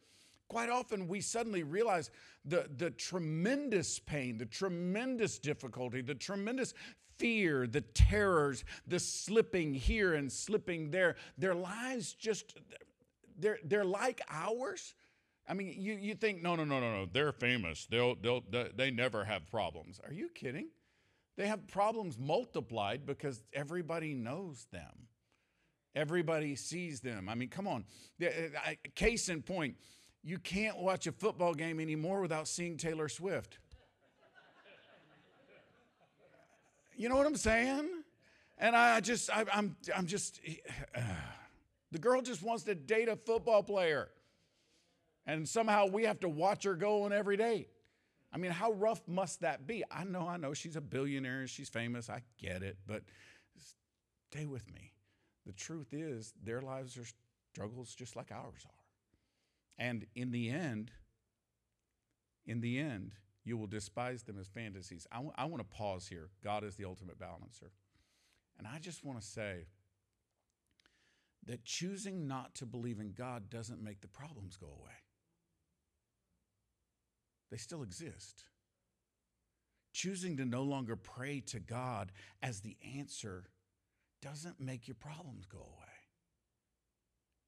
quite 0.49 0.71
often 0.71 1.07
we 1.07 1.21
suddenly 1.21 1.63
realize 1.63 2.11
the, 2.45 2.69
the 2.79 2.91
tremendous 2.91 4.01
pain, 4.01 4.39
the 4.39 4.47
tremendous 4.47 5.39
difficulty, 5.39 6.01
the 6.01 6.17
tremendous 6.17 6.75
fear, 7.17 7.69
the 7.69 7.81
terrors, 7.81 8.65
the 8.89 8.99
slipping 8.99 9.73
here 9.73 10.15
and 10.15 10.33
slipping 10.33 10.91
there. 10.91 11.15
Their 11.39 11.55
lives 11.55 12.13
just 12.13 12.59
they're, 13.39 13.59
they're 13.65 13.85
like 13.85 14.21
ours. 14.31 14.95
I 15.49 15.55
mean, 15.55 15.75
you, 15.79 15.95
you 15.95 16.15
think, 16.15 16.43
no, 16.43 16.57
no, 16.57 16.65
no, 16.65 16.81
no, 16.81 16.93
no, 16.93 17.09
they're 17.11 17.33
famous. 17.33 17.87
They'll, 17.87 18.17
they'll, 18.17 18.43
they 18.75 18.91
never 18.91 19.25
have 19.25 19.47
problems. 19.49 20.01
Are 20.05 20.13
you 20.13 20.29
kidding? 20.29 20.69
They 21.37 21.47
have 21.47 21.69
problems 21.69 22.19
multiplied 22.19 23.07
because 23.07 23.43
everybody 23.53 24.15
knows 24.15 24.67
them. 24.73 25.09
Everybody 25.95 26.57
sees 26.57 27.01
them. 27.01 27.29
I 27.29 27.35
mean, 27.35 27.49
come 27.49 27.67
on. 27.69 27.85
Case 28.95 29.29
in 29.29 29.43
point, 29.43 29.77
you 30.23 30.39
can't 30.39 30.79
watch 30.79 31.07
a 31.07 31.13
football 31.13 31.55
game 31.55 31.79
anymore 31.79 32.21
without 32.21 32.49
seeing 32.49 32.77
Taylor 32.77 33.09
Swift. 33.09 33.59
You 36.97 37.09
know 37.09 37.17
what 37.17 37.27
I'm 37.27 37.37
saying? 37.37 37.89
And 38.59 38.75
I 38.75 39.01
just, 39.01 39.31
I, 39.31 39.41
am 39.41 39.49
I'm, 39.53 39.77
I'm 39.97 40.07
just. 40.07 40.41
Uh, 40.95 41.01
the 41.93 41.99
girl 41.99 42.23
just 42.23 42.43
wants 42.43 42.65
to 42.65 42.75
date 42.75 43.09
a 43.09 43.17
football 43.17 43.63
player. 43.63 44.11
And 45.27 45.49
somehow 45.49 45.87
we 45.87 46.05
have 46.05 46.21
to 46.21 46.29
watch 46.29 46.65
her 46.65 46.75
go 46.75 47.05
on 47.05 47.13
every 47.13 47.37
date. 47.37 47.69
I 48.33 48.39
mean, 48.39 48.51
how 48.51 48.73
rough 48.73 49.01
must 49.09 49.41
that 49.41 49.67
be? 49.67 49.85
I 49.91 50.05
know, 50.05 50.29
I 50.29 50.37
know 50.37 50.53
she's 50.53 50.77
a 50.77 50.81
billionaire, 50.81 51.47
she's 51.47 51.69
famous, 51.69 52.11
I 52.11 52.23
get 52.39 52.63
it, 52.63 52.77
but 52.87 53.03
stay 54.31 54.47
with 54.47 54.71
me. 54.73 54.93
The 55.47 55.53
truth 55.53 55.93
is, 55.93 56.35
their 56.43 56.61
lives 56.61 56.99
are 56.99 57.07
struggles 57.53 57.95
just 57.95 58.17
like 58.17 58.31
ours 58.33 58.65
are. 58.65 58.85
And 59.79 60.07
in 60.15 60.33
the 60.33 60.51
end, 60.51 60.91
in 62.47 62.61
the 62.61 62.79
end, 62.79 63.13
you 63.45 63.57
will 63.57 63.69
despise 63.69 64.23
them 64.25 64.39
as 64.39 64.49
fantasies. 64.49 65.07
I, 65.13 65.17
w- 65.17 65.33
I 65.37 65.45
want 65.45 65.61
to 65.61 65.77
pause 65.77 66.09
here. 66.09 66.31
God 66.43 66.65
is 66.65 66.75
the 66.75 66.85
ultimate 66.85 67.19
balancer. 67.19 67.71
And 68.59 68.67
I 68.67 68.79
just 68.79 69.05
want 69.05 69.21
to 69.21 69.27
say, 69.27 69.67
that 71.47 71.65
choosing 71.65 72.27
not 72.27 72.55
to 72.57 72.67
believe 72.67 73.01
in 73.01 73.13
God 73.13 73.49
doesn't 73.51 73.83
make 73.83 74.01
the 74.01 74.09
problems 74.09 74.57
go 74.57 74.67
away. 74.67 74.93
They 77.51 77.57
still 77.57 77.83
exist. 77.83 78.45
Choosing 79.93 80.37
to 80.37 80.45
no 80.45 80.63
longer 80.63 80.97
pray 80.97 81.41
to 81.47 81.61
God 81.61 82.13
as 82.43 82.61
the 82.61 82.77
answer 82.97 83.45
doesn't 84.21 84.61
make 84.61 84.89
your 84.89 84.97
problems 84.97 85.47
go 85.47 85.59
away. 85.59 85.87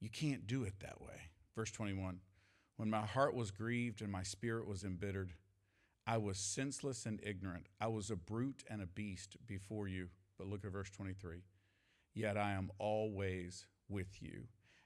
You 0.01 0.09
can't 0.09 0.47
do 0.47 0.63
it 0.63 0.75
that 0.81 1.01
way. 1.01 1.31
Verse 1.57 1.73
21 1.73 2.21
When 2.77 2.89
my 2.89 3.05
heart 3.05 3.35
was 3.35 3.51
grieved 3.51 4.01
and 4.01 4.13
my 4.13 4.23
spirit 4.23 4.67
was 4.67 4.85
embittered, 4.85 5.35
I 6.07 6.17
was 6.19 6.39
senseless 6.39 7.05
and 7.05 7.21
ignorant. 7.23 7.67
I 7.81 7.89
was 7.89 8.11
a 8.11 8.17
brute 8.17 8.65
and 8.71 8.81
a 8.81 8.87
beast 8.87 9.37
before 9.47 9.89
you. 9.89 10.09
But 10.39 10.47
look 10.47 10.65
at 10.65 10.73
verse 10.73 10.89
23. 10.91 11.43
Yet 12.15 12.39
I 12.39 12.53
am 12.53 12.71
always 12.79 13.67
with 13.89 14.21
you, 14.21 14.43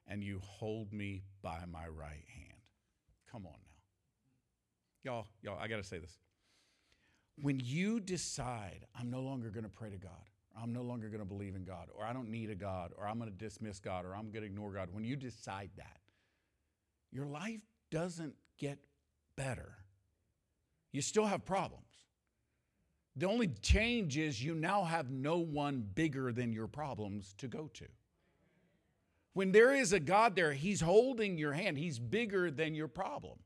and 0.07 0.23
you 0.23 0.41
hold 0.43 0.93
me 0.93 1.23
by 1.43 1.65
my 1.71 1.87
right 1.87 2.25
hand. 2.35 2.61
Come 3.31 3.47
on 3.47 3.53
now. 3.53 5.11
Y'all, 5.11 5.27
y'all, 5.43 5.59
I 5.61 5.69
got 5.69 5.77
to 5.77 5.85
say 5.85 5.99
this. 5.99 6.19
When 7.41 7.61
you 7.63 7.99
decide, 7.99 8.87
I'm 8.99 9.11
no 9.11 9.21
longer 9.21 9.51
going 9.51 9.65
to 9.65 9.71
pray 9.71 9.91
to 9.91 9.97
God, 9.97 10.29
I'm 10.61 10.73
no 10.73 10.83
longer 10.83 11.09
going 11.09 11.21
to 11.21 11.27
believe 11.27 11.57
in 11.57 11.65
God, 11.65 11.89
or 11.97 12.05
I 12.05 12.13
don't 12.13 12.29
need 12.29 12.51
a 12.51 12.55
God, 12.55 12.93
or 12.97 13.07
I'm 13.07 13.19
going 13.19 13.31
to 13.31 13.37
dismiss 13.37 13.81
God, 13.81 14.05
or 14.05 14.15
I'm 14.15 14.31
going 14.31 14.43
to 14.43 14.47
ignore 14.47 14.71
God, 14.71 14.91
when 14.93 15.05
you 15.05 15.17
decide 15.17 15.71
that, 15.77 16.01
your 17.11 17.27
life 17.27 17.61
doesn't 17.91 18.35
get 18.59 18.79
better. 19.37 19.73
You 20.93 21.01
still 21.01 21.25
have 21.25 21.45
problems. 21.45 21.87
The 23.17 23.27
only 23.27 23.49
change 23.49 24.17
is 24.17 24.43
you 24.43 24.55
now 24.55 24.85
have 24.85 25.11
no 25.11 25.39
one 25.39 25.87
bigger 25.95 26.33
than 26.33 26.53
your 26.53 26.67
problems 26.67 27.35
to 27.39 27.49
go 27.49 27.71
to. 27.75 27.87
When 29.35 29.53
there 29.53 29.75
is 29.75 29.93
a 29.93 30.01
God 30.01 30.37
there, 30.37 30.53
He's 30.53 30.81
holding 30.81 31.39
your 31.39 31.53
hand. 31.53 31.79
He's 31.79 31.99
bigger 31.99 32.51
than 32.51 32.75
your 32.75 32.89
problem. 32.89 33.39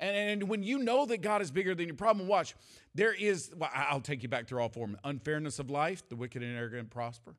And, 0.00 0.16
and 0.16 0.48
when 0.48 0.62
you 0.62 0.78
know 0.78 1.06
that 1.06 1.22
God 1.22 1.42
is 1.42 1.50
bigger 1.50 1.74
than 1.74 1.86
your 1.86 1.96
problem, 1.96 2.26
watch, 2.26 2.54
there 2.94 3.14
is, 3.14 3.52
well, 3.56 3.70
I'll 3.72 4.00
take 4.00 4.22
you 4.22 4.28
back 4.28 4.48
through 4.48 4.60
all 4.60 4.68
four 4.68 4.88
unfairness 5.04 5.58
of 5.58 5.70
life, 5.70 6.08
the 6.08 6.16
wicked 6.16 6.42
and 6.42 6.56
arrogant 6.56 6.90
prosper. 6.90 7.36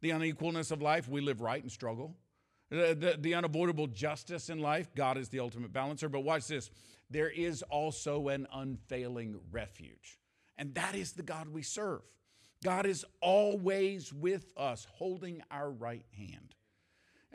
The 0.00 0.10
unequalness 0.10 0.70
of 0.70 0.80
life, 0.80 1.08
we 1.08 1.20
live 1.20 1.40
right 1.40 1.62
and 1.62 1.70
struggle. 1.70 2.14
The, 2.70 2.96
the, 2.98 3.16
the 3.18 3.34
unavoidable 3.34 3.86
justice 3.86 4.50
in 4.50 4.60
life, 4.60 4.94
God 4.94 5.18
is 5.18 5.28
the 5.28 5.40
ultimate 5.40 5.72
balancer. 5.72 6.08
But 6.08 6.20
watch 6.20 6.46
this 6.46 6.70
there 7.10 7.30
is 7.30 7.62
also 7.62 8.28
an 8.28 8.46
unfailing 8.52 9.40
refuge. 9.50 10.18
And 10.58 10.74
that 10.74 10.94
is 10.94 11.12
the 11.12 11.22
God 11.22 11.48
we 11.48 11.62
serve. 11.62 12.02
God 12.62 12.86
is 12.86 13.04
always 13.20 14.12
with 14.12 14.52
us, 14.56 14.86
holding 14.90 15.42
our 15.50 15.70
right 15.70 16.04
hand. 16.16 16.54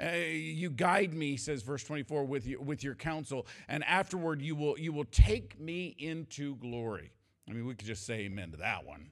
Uh, 0.01 0.15
you 0.17 0.69
guide 0.69 1.13
me, 1.13 1.37
says 1.37 1.61
verse 1.61 1.83
24, 1.83 2.25
with, 2.25 2.47
you, 2.47 2.59
with 2.59 2.83
your 2.83 2.95
counsel, 2.95 3.45
and 3.67 3.83
afterward 3.83 4.41
you 4.41 4.55
will, 4.55 4.77
you 4.79 4.91
will 4.91 5.05
take 5.05 5.59
me 5.59 5.95
into 5.99 6.55
glory. 6.55 7.11
I 7.47 7.53
mean, 7.53 7.65
we 7.65 7.75
could 7.75 7.87
just 7.87 8.05
say 8.05 8.21
amen 8.21 8.51
to 8.51 8.57
that 8.57 8.85
one. 8.85 9.11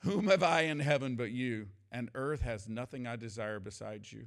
Whom 0.00 0.28
have 0.28 0.42
I 0.42 0.62
in 0.62 0.78
heaven 0.78 1.16
but 1.16 1.32
you? 1.32 1.68
And 1.90 2.10
earth 2.14 2.42
has 2.42 2.68
nothing 2.68 3.06
I 3.06 3.16
desire 3.16 3.58
besides 3.58 4.12
you. 4.12 4.26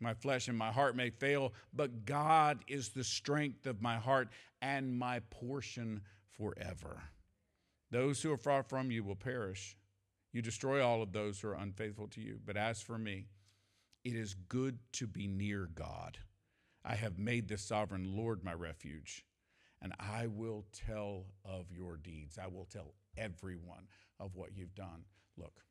My 0.00 0.14
flesh 0.14 0.48
and 0.48 0.58
my 0.58 0.70
heart 0.70 0.94
may 0.94 1.10
fail, 1.10 1.54
but 1.72 2.04
God 2.04 2.58
is 2.68 2.90
the 2.90 3.04
strength 3.04 3.66
of 3.66 3.80
my 3.80 3.96
heart 3.96 4.28
and 4.60 4.96
my 4.96 5.20
portion 5.30 6.02
forever. 6.36 7.02
Those 7.90 8.22
who 8.22 8.30
are 8.32 8.36
far 8.36 8.62
from 8.62 8.90
you 8.90 9.02
will 9.02 9.16
perish. 9.16 9.76
You 10.32 10.42
destroy 10.42 10.84
all 10.84 11.02
of 11.02 11.12
those 11.12 11.40
who 11.40 11.48
are 11.48 11.54
unfaithful 11.54 12.08
to 12.08 12.20
you. 12.20 12.38
But 12.44 12.58
as 12.58 12.82
for 12.82 12.98
me, 12.98 13.26
it 14.06 14.14
is 14.14 14.36
good 14.48 14.78
to 14.92 15.08
be 15.08 15.26
near 15.26 15.68
God. 15.74 16.18
I 16.84 16.94
have 16.94 17.18
made 17.18 17.48
the 17.48 17.58
sovereign 17.58 18.16
Lord 18.16 18.44
my 18.44 18.52
refuge, 18.52 19.24
and 19.82 19.92
I 19.98 20.28
will 20.28 20.64
tell 20.86 21.24
of 21.44 21.72
your 21.72 21.96
deeds. 21.96 22.38
I 22.40 22.46
will 22.46 22.66
tell 22.66 22.94
everyone 23.16 23.88
of 24.20 24.36
what 24.36 24.56
you've 24.56 24.76
done. 24.76 25.06
Look, 25.36 25.64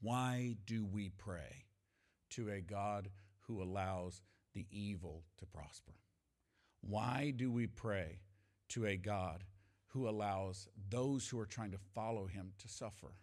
why 0.00 0.54
do 0.64 0.84
we 0.84 1.08
pray 1.08 1.64
to 2.30 2.50
a 2.50 2.60
God 2.60 3.08
who 3.48 3.60
allows 3.60 4.22
the 4.54 4.66
evil 4.70 5.24
to 5.38 5.46
prosper? 5.46 5.94
Why 6.82 7.32
do 7.34 7.50
we 7.50 7.66
pray 7.66 8.20
to 8.68 8.86
a 8.86 8.96
God 8.96 9.42
who 9.88 10.08
allows 10.08 10.68
those 10.88 11.28
who 11.28 11.40
are 11.40 11.46
trying 11.46 11.72
to 11.72 11.78
follow 11.96 12.26
him 12.26 12.52
to 12.58 12.68
suffer? 12.68 13.16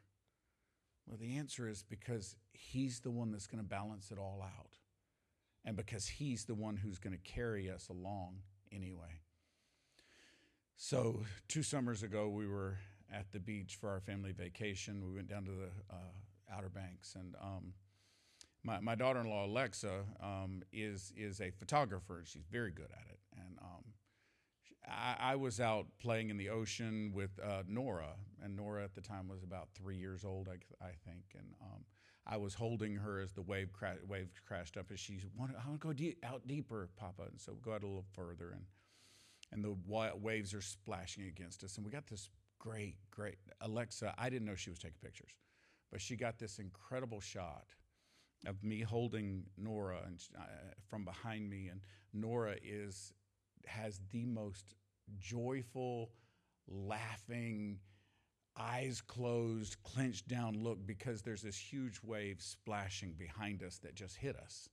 Well, 1.09 1.17
the 1.19 1.37
answer 1.37 1.67
is 1.67 1.83
because 1.83 2.35
He's 2.53 2.99
the 2.99 3.09
one 3.09 3.31
that's 3.31 3.47
going 3.47 3.63
to 3.63 3.67
balance 3.67 4.11
it 4.11 4.19
all 4.19 4.41
out. 4.43 4.75
And 5.65 5.75
because 5.75 6.07
He's 6.07 6.45
the 6.45 6.53
one 6.53 6.77
who's 6.77 6.99
going 6.99 7.17
to 7.17 7.31
carry 7.31 7.69
us 7.69 7.89
along 7.89 8.41
anyway. 8.71 9.21
So, 10.77 11.23
two 11.47 11.63
summers 11.63 12.03
ago, 12.03 12.29
we 12.29 12.47
were 12.47 12.77
at 13.11 13.31
the 13.31 13.39
beach 13.39 13.77
for 13.81 13.89
our 13.89 13.99
family 13.99 14.31
vacation. 14.31 15.03
We 15.03 15.15
went 15.15 15.27
down 15.27 15.45
to 15.45 15.51
the 15.51 15.69
uh, 15.93 16.55
Outer 16.55 16.69
Banks, 16.69 17.15
and 17.15 17.35
um, 17.41 17.73
my, 18.63 18.79
my 18.79 18.95
daughter 18.95 19.19
in 19.19 19.27
law, 19.27 19.45
Alexa, 19.45 20.03
um, 20.21 20.61
is, 20.71 21.11
is 21.17 21.41
a 21.41 21.49
photographer. 21.49 22.23
She's 22.25 22.45
very 22.51 22.71
good 22.71 22.91
at 22.91 23.05
it. 23.09 23.19
And 24.89 24.97
I, 24.97 25.31
I, 25.31 25.35
was 25.35 25.59
out 25.59 25.87
playing 25.99 26.29
in 26.29 26.37
the 26.37 26.49
ocean 26.49 27.11
with 27.13 27.31
uh, 27.43 27.63
Nora, 27.67 28.15
and 28.43 28.55
Nora 28.55 28.83
at 28.83 28.95
the 28.95 29.01
time 29.01 29.27
was 29.27 29.43
about 29.43 29.69
three 29.73 29.97
years 29.97 30.23
old, 30.25 30.47
I, 30.49 30.85
I 30.85 30.91
think. 31.05 31.23
And 31.37 31.47
um, 31.61 31.83
I 32.25 32.37
was 32.37 32.53
holding 32.53 32.95
her 32.95 33.19
as 33.19 33.31
the 33.33 33.41
wave 33.41 33.71
cra- 33.71 33.97
wave 34.07 34.29
crashed 34.47 34.77
up, 34.77 34.91
as 34.91 34.99
she 34.99 35.19
wanted, 35.37 35.55
I 35.55 35.67
want 35.67 35.81
to 35.81 35.87
go 35.87 35.93
de- 35.93 36.17
out 36.23 36.47
deeper, 36.47 36.89
Papa. 36.97 37.23
And 37.29 37.39
so 37.39 37.53
go 37.61 37.73
out 37.73 37.83
a 37.83 37.87
little 37.87 38.05
further, 38.13 38.51
and 38.51 38.65
and 39.51 39.63
the 39.63 39.75
waves 40.21 40.53
are 40.53 40.61
splashing 40.61 41.25
against 41.25 41.63
us. 41.63 41.77
And 41.77 41.85
we 41.85 41.91
got 41.91 42.05
this 42.07 42.29
great, 42.59 42.97
great 43.09 43.37
Alexa. 43.61 44.13
I 44.17 44.29
didn't 44.29 44.45
know 44.45 44.55
she 44.55 44.69
was 44.69 44.77
taking 44.77 44.99
pictures, 45.01 45.31
but 45.91 46.01
she 46.01 46.15
got 46.15 46.37
this 46.37 46.59
incredible 46.59 47.19
shot 47.19 47.65
of 48.45 48.63
me 48.63 48.81
holding 48.81 49.43
Nora 49.57 50.01
and 50.05 50.21
uh, 50.37 50.43
from 50.87 51.03
behind 51.03 51.49
me, 51.49 51.67
and 51.69 51.81
Nora 52.13 52.55
is 52.63 53.13
has 53.65 53.99
the 54.11 54.25
most 54.25 54.75
joyful, 55.19 56.11
laughing, 56.67 57.79
eyes 58.57 59.01
closed, 59.01 59.77
clenched 59.83 60.27
down 60.27 60.61
look 60.61 60.85
because 60.85 61.21
there's 61.21 61.41
this 61.41 61.57
huge 61.57 61.99
wave 62.03 62.41
splashing 62.41 63.13
behind 63.17 63.63
us 63.63 63.77
that 63.79 63.95
just 63.95 64.17
hit 64.17 64.35
us. 64.35 64.69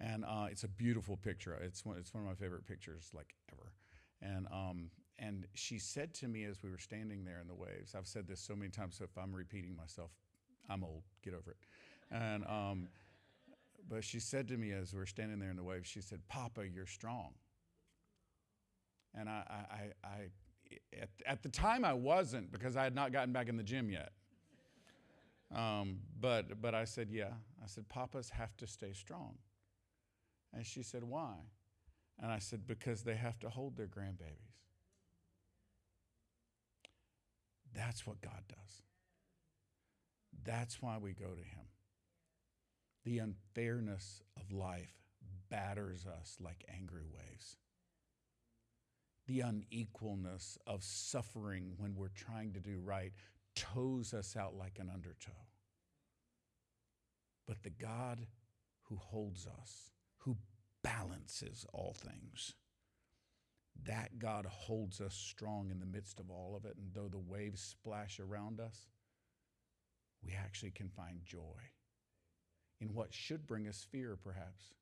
And 0.00 0.24
uh, 0.24 0.46
it's 0.50 0.64
a 0.64 0.68
beautiful 0.68 1.16
picture. 1.16 1.54
It's 1.60 1.84
one, 1.84 1.96
it's 1.98 2.14
one 2.14 2.22
of 2.22 2.28
my 2.28 2.34
favorite 2.34 2.66
pictures, 2.66 3.10
like 3.14 3.34
ever. 3.52 3.72
And, 4.20 4.46
um, 4.52 4.90
and 5.18 5.46
she 5.54 5.78
said 5.78 6.14
to 6.14 6.28
me 6.28 6.44
as 6.44 6.62
we 6.62 6.70
were 6.70 6.78
standing 6.78 7.24
there 7.24 7.40
in 7.40 7.48
the 7.48 7.54
waves, 7.54 7.94
I've 7.96 8.06
said 8.06 8.28
this 8.28 8.40
so 8.40 8.54
many 8.54 8.70
times, 8.70 8.96
so 8.96 9.04
if 9.04 9.16
I'm 9.18 9.32
repeating 9.32 9.76
myself, 9.76 10.10
I'm 10.68 10.84
old, 10.84 11.02
get 11.22 11.34
over 11.34 11.50
it. 11.50 11.56
And, 12.10 12.44
um, 12.46 12.88
but 13.88 14.04
she 14.04 14.20
said 14.20 14.48
to 14.48 14.56
me 14.56 14.72
as 14.72 14.92
we 14.92 15.00
are 15.00 15.06
standing 15.06 15.38
there 15.38 15.50
in 15.50 15.56
the 15.56 15.64
waves, 15.64 15.88
she 15.88 16.00
said, 16.00 16.20
Papa, 16.28 16.62
you're 16.68 16.86
strong. 16.86 17.30
And 19.14 19.28
I, 19.28 19.42
I, 19.48 20.06
I, 20.06 21.00
at, 21.00 21.08
at 21.26 21.42
the 21.42 21.48
time 21.48 21.84
I 21.84 21.94
wasn't 21.94 22.52
because 22.52 22.76
I 22.76 22.84
had 22.84 22.94
not 22.94 23.12
gotten 23.12 23.32
back 23.32 23.48
in 23.48 23.56
the 23.56 23.62
gym 23.62 23.90
yet. 23.90 24.12
Um, 25.54 26.00
but, 26.20 26.60
but 26.60 26.74
I 26.74 26.84
said, 26.84 27.08
yeah. 27.10 27.32
I 27.62 27.66
said, 27.66 27.88
Papas 27.88 28.30
have 28.30 28.56
to 28.58 28.66
stay 28.66 28.92
strong. 28.92 29.38
And 30.52 30.64
she 30.66 30.82
said, 30.82 31.04
why? 31.04 31.34
And 32.20 32.30
I 32.30 32.38
said, 32.38 32.66
because 32.66 33.02
they 33.02 33.14
have 33.14 33.38
to 33.40 33.48
hold 33.48 33.76
their 33.76 33.86
grandbabies. 33.86 34.58
That's 37.74 38.06
what 38.06 38.20
God 38.20 38.42
does. 38.48 38.82
That's 40.44 40.82
why 40.82 40.98
we 40.98 41.12
go 41.12 41.28
to 41.28 41.42
Him. 41.42 41.66
The 43.04 43.18
unfairness 43.18 44.22
of 44.36 44.52
life 44.52 44.92
batters 45.48 46.06
us 46.06 46.36
like 46.40 46.64
angry 46.74 47.04
waves 47.06 47.56
the 49.28 49.40
unequalness 49.40 50.56
of 50.66 50.82
suffering 50.82 51.74
when 51.76 51.94
we're 51.94 52.08
trying 52.08 52.52
to 52.54 52.60
do 52.60 52.80
right 52.82 53.12
tows 53.54 54.14
us 54.14 54.36
out 54.36 54.56
like 54.56 54.78
an 54.80 54.90
undertow. 54.92 55.30
But 57.46 57.62
the 57.62 57.70
God 57.70 58.26
who 58.84 58.96
holds 58.96 59.46
us, 59.46 59.92
who 60.18 60.36
balances 60.82 61.66
all 61.74 61.94
things, 61.94 62.54
that 63.84 64.18
God 64.18 64.46
holds 64.46 65.00
us 65.00 65.14
strong 65.14 65.70
in 65.70 65.78
the 65.78 65.86
midst 65.86 66.20
of 66.20 66.30
all 66.30 66.56
of 66.56 66.64
it. 66.64 66.76
And 66.76 66.90
though 66.94 67.08
the 67.08 67.18
waves 67.18 67.60
splash 67.60 68.18
around 68.18 68.60
us, 68.60 68.88
we 70.24 70.32
actually 70.32 70.70
can 70.70 70.88
find 70.88 71.20
joy. 71.24 71.60
In 72.80 72.94
what 72.94 73.12
should 73.12 73.46
bring 73.46 73.68
us 73.68 73.86
fear, 73.90 74.16
perhaps, 74.16 74.74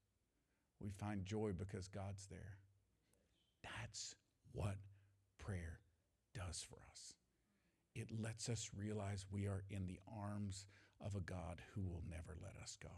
we 0.80 0.90
find 0.90 1.24
joy 1.24 1.50
because 1.56 1.88
God's 1.88 2.26
there. 2.26 2.58
That's 3.62 4.14
what 4.56 4.76
prayer 5.38 5.80
does 6.34 6.64
for 6.68 6.78
us. 6.90 7.14
It 7.94 8.08
lets 8.20 8.48
us 8.48 8.70
realize 8.76 9.26
we 9.30 9.46
are 9.46 9.64
in 9.70 9.86
the 9.86 10.00
arms 10.10 10.66
of 11.04 11.14
a 11.14 11.20
God 11.20 11.60
who 11.74 11.82
will 11.82 12.02
never 12.08 12.36
let 12.42 12.60
us 12.62 12.76
go. 12.82 12.90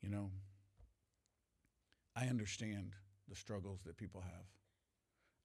You 0.00 0.08
know, 0.08 0.30
I 2.16 2.26
understand 2.26 2.94
the 3.28 3.36
struggles 3.36 3.82
that 3.84 3.96
people 3.96 4.22
have. 4.22 4.46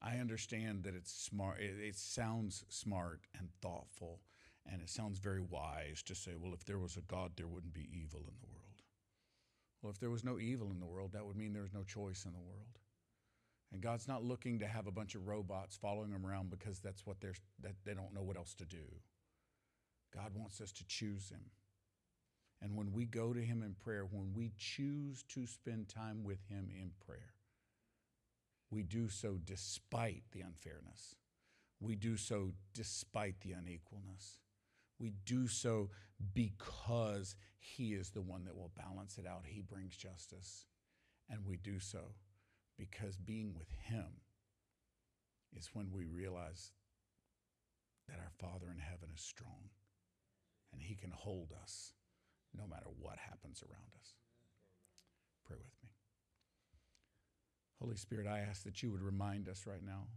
I 0.01 0.19
understand 0.19 0.83
that 0.83 0.95
it's 0.95 1.12
smart, 1.12 1.60
it, 1.60 1.75
it, 1.79 1.95
sounds 1.95 2.63
smart 2.69 3.21
and 3.38 3.49
thoughtful, 3.62 4.21
and 4.65 4.81
it 4.81 4.89
sounds 4.89 5.19
very 5.19 5.41
wise 5.41 6.03
to 6.03 6.15
say, 6.15 6.31
well, 6.39 6.53
if 6.53 6.65
there 6.65 6.79
was 6.79 6.97
a 6.97 7.01
God, 7.01 7.31
there 7.36 7.47
wouldn't 7.47 7.73
be 7.73 7.89
evil 7.91 8.19
in 8.19 8.36
the 8.39 8.47
world. 8.47 8.83
Well, 9.81 9.91
if 9.91 9.99
there 9.99 10.12
was 10.12 10.23
no 10.23 10.39
evil 10.39 10.71
in 10.71 10.79
the 10.79 10.86
world, 10.86 11.13
that 11.13 11.25
would 11.25 11.36
mean 11.36 11.53
there 11.53 11.63
was 11.63 11.73
no 11.73 11.83
choice 11.83 12.25
in 12.25 12.33
the 12.33 12.39
world. 12.39 12.79
And 13.71 13.82
God's 13.82 14.08
not 14.08 14.23
looking 14.23 14.60
to 14.60 14.67
have 14.67 14.88
a 14.88 14.91
bunch 14.91 15.15
of 15.15 15.27
robots 15.27 15.77
following 15.77 16.12
him 16.12 16.25
around 16.25 16.49
because 16.49 16.80
that's 16.80 17.06
what 17.06 17.19
they're 17.19 17.36
that 17.62 17.75
they 17.86 17.93
don't 17.93 18.13
know 18.13 18.23
what 18.23 18.38
else 18.38 18.53
to 18.56 18.65
do. 18.65 19.01
God 20.13 20.32
wants 20.36 20.62
us 20.62 20.71
to 20.73 20.86
choose 20.88 21.30
him. 21.30 21.51
And 22.62 22.75
when 22.75 22.91
we 22.91 23.06
go 23.06 23.34
to 23.34 23.41
him 23.41 23.62
in 23.62 23.75
prayer, 23.75 24.06
when 24.10 24.34
we 24.34 24.51
choose 24.58 25.23
to 25.30 25.45
spend 25.45 25.89
time 25.89 26.23
with 26.23 26.39
him 26.49 26.69
in 26.71 26.91
prayer, 27.06 27.34
we 28.71 28.84
do 28.84 29.10
so 29.10 29.38
despite 29.43 30.23
the 30.32 30.41
unfairness. 30.41 31.15
We 31.80 31.95
do 31.95 32.17
so 32.17 32.53
despite 32.73 33.41
the 33.41 33.51
unequalness. 33.51 34.39
We 34.97 35.13
do 35.25 35.47
so 35.47 35.91
because 36.34 37.36
he 37.60 37.93
is 37.93 38.10
the 38.10 38.21
one 38.21 38.45
that 38.45 38.56
will 38.56 38.71
balance 38.75 39.19
it 39.19 39.27
out. 39.27 39.43
He 39.45 39.62
brings 39.62 39.95
justice. 39.95 40.65
And 41.30 41.45
we 41.45 41.58
do 41.58 41.80
so 41.80 42.13
because 42.78 43.18
being 43.18 43.54
with 43.58 43.70
Him 43.86 44.22
is 45.56 45.70
when 45.74 45.92
we 45.92 46.06
realize 46.06 46.72
that 48.08 48.20
our 48.20 48.32
Father 48.40 48.68
in 48.72 48.80
heaven 48.80 49.10
is 49.13 49.22
strong 49.22 49.70
and 50.72 50.82
He 50.82 50.96
can 50.96 51.12
hold 51.12 51.54
us 51.62 51.94
no 52.56 52.68
matter 52.68 52.88
what 53.00 53.18
happens 53.18 53.63
around 53.63 53.92
us. 54.00 54.13
Pray 55.46 55.58
with 55.58 55.74
me. 55.84 55.90
Holy 57.82 57.96
Spirit, 57.96 58.28
I 58.28 58.40
ask 58.40 58.63
that 58.63 58.82
you 58.82 58.92
would 58.92 59.02
remind 59.02 59.48
us 59.48 59.66
right 59.68 59.84
now. 59.84 60.08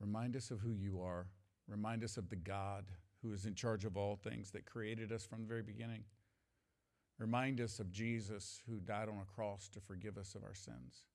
Remind 0.00 0.36
us 0.36 0.50
of 0.50 0.60
who 0.60 0.72
you 0.72 1.00
are. 1.02 1.26
Remind 1.68 2.02
us 2.02 2.16
of 2.16 2.28
the 2.30 2.36
God 2.36 2.86
who 3.22 3.32
is 3.32 3.44
in 3.44 3.54
charge 3.54 3.84
of 3.84 3.96
all 3.96 4.16
things 4.16 4.50
that 4.52 4.64
created 4.64 5.12
us 5.12 5.26
from 5.26 5.42
the 5.42 5.48
very 5.48 5.62
beginning. 5.62 6.04
Remind 7.18 7.60
us 7.60 7.80
of 7.80 7.90
Jesus 7.90 8.60
who 8.68 8.78
died 8.78 9.08
on 9.08 9.18
a 9.20 9.34
cross 9.34 9.68
to 9.70 9.80
forgive 9.80 10.16
us 10.16 10.34
of 10.34 10.44
our 10.44 10.54
sins. 10.54 11.06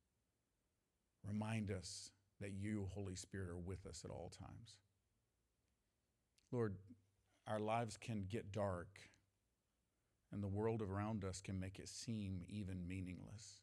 Remind 1.25 1.71
us 1.71 2.11
that 2.41 2.51
you, 2.51 2.89
Holy 2.93 3.15
Spirit, 3.15 3.49
are 3.49 3.57
with 3.57 3.85
us 3.85 4.01
at 4.03 4.11
all 4.11 4.31
times. 4.37 4.79
Lord, 6.51 6.75
our 7.47 7.59
lives 7.59 7.97
can 7.97 8.25
get 8.29 8.51
dark 8.51 8.99
and 10.33 10.43
the 10.43 10.47
world 10.47 10.81
around 10.81 11.23
us 11.23 11.41
can 11.41 11.59
make 11.59 11.79
it 11.79 11.87
seem 11.87 12.41
even 12.49 12.87
meaningless. 12.87 13.61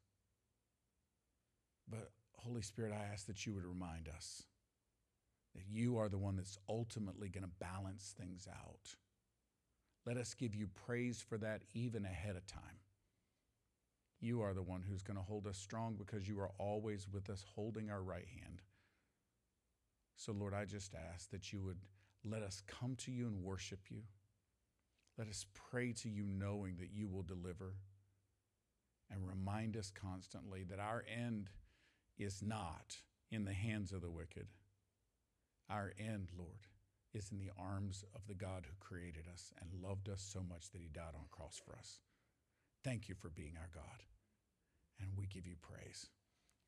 But 1.89 2.11
Holy 2.37 2.63
Spirit, 2.63 2.93
I 2.93 3.13
ask 3.13 3.27
that 3.27 3.45
you 3.45 3.53
would 3.55 3.67
remind 3.67 4.09
us 4.09 4.45
that 5.55 5.65
you 5.69 5.99
are 5.99 6.09
the 6.09 6.19
one 6.19 6.37
that's 6.37 6.59
ultimately 6.69 7.29
going 7.29 7.43
to 7.43 7.51
balance 7.61 8.15
things 8.17 8.47
out. 8.49 8.95
Let 10.07 10.17
us 10.17 10.35
give 10.35 10.55
you 10.55 10.67
praise 10.87 11.23
for 11.27 11.39
that 11.39 11.63
even 11.75 12.05
ahead 12.05 12.37
of 12.37 12.47
time. 12.47 12.81
You 14.21 14.43
are 14.43 14.55
the 14.55 14.63
one 14.63 14.83
who's 14.83 15.03
going 15.03 15.17
to 15.17 15.23
hold 15.23 15.47
us 15.47 15.59
strong 15.59 15.95
because 15.95 16.29
you 16.29 16.39
are 16.41 16.51
always 16.59 17.07
with 17.11 17.31
us, 17.31 17.45
holding 17.55 17.91
our 17.91 18.03
right 18.03 18.27
hand. 18.41 18.63
So, 20.17 20.33
Lord, 20.33 20.53
I 20.53 20.67
just 20.67 20.95
ask 20.95 21.31
that 21.31 21.53
you 21.53 21.63
would 21.63 21.79
let 22.25 22.43
us 22.43 22.63
come 22.67 22.97
to 22.97 23.11
you 23.11 23.27
and 23.27 23.43
worship 23.43 23.81
you. 23.91 24.03
Let 25.17 25.29
us 25.29 25.47
pray 25.71 25.93
to 25.95 26.09
you 26.09 26.25
knowing 26.25 26.77
that 26.79 26.91
you 26.93 27.09
will 27.09 27.23
deliver 27.23 27.77
and 29.11 29.27
remind 29.27 29.77
us 29.77 29.91
constantly 29.91 30.65
that 30.65 30.79
our 30.79 31.05
end 31.11 31.51
is 32.19 32.43
not 32.43 32.97
in 33.31 33.45
the 33.45 33.53
hands 33.53 33.93
of 33.93 34.03
the 34.03 34.11
wicked. 34.11 34.47
Our 35.71 35.93
end, 35.99 36.29
Lord, 36.37 36.67
is 37.15 37.31
in 37.33 37.39
the 37.39 37.51
arms 37.59 38.05
of 38.15 38.27
the 38.27 38.35
God 38.35 38.67
who 38.67 38.75
created 38.79 39.25
us 39.33 39.53
and 39.61 39.83
loved 39.83 40.09
us 40.09 40.23
so 40.23 40.43
much 40.49 40.71
that 40.71 40.81
he 40.81 40.89
died 40.89 41.15
on 41.15 41.25
a 41.25 41.37
cross 41.37 41.61
for 41.65 41.77
us. 41.77 41.99
Thank 42.85 43.09
you 43.09 43.15
for 43.15 43.29
being 43.31 43.55
our 43.57 43.69
God. 43.75 44.03
And 45.01 45.11
we 45.17 45.27
give 45.27 45.47
you 45.47 45.57
praise. 45.61 46.09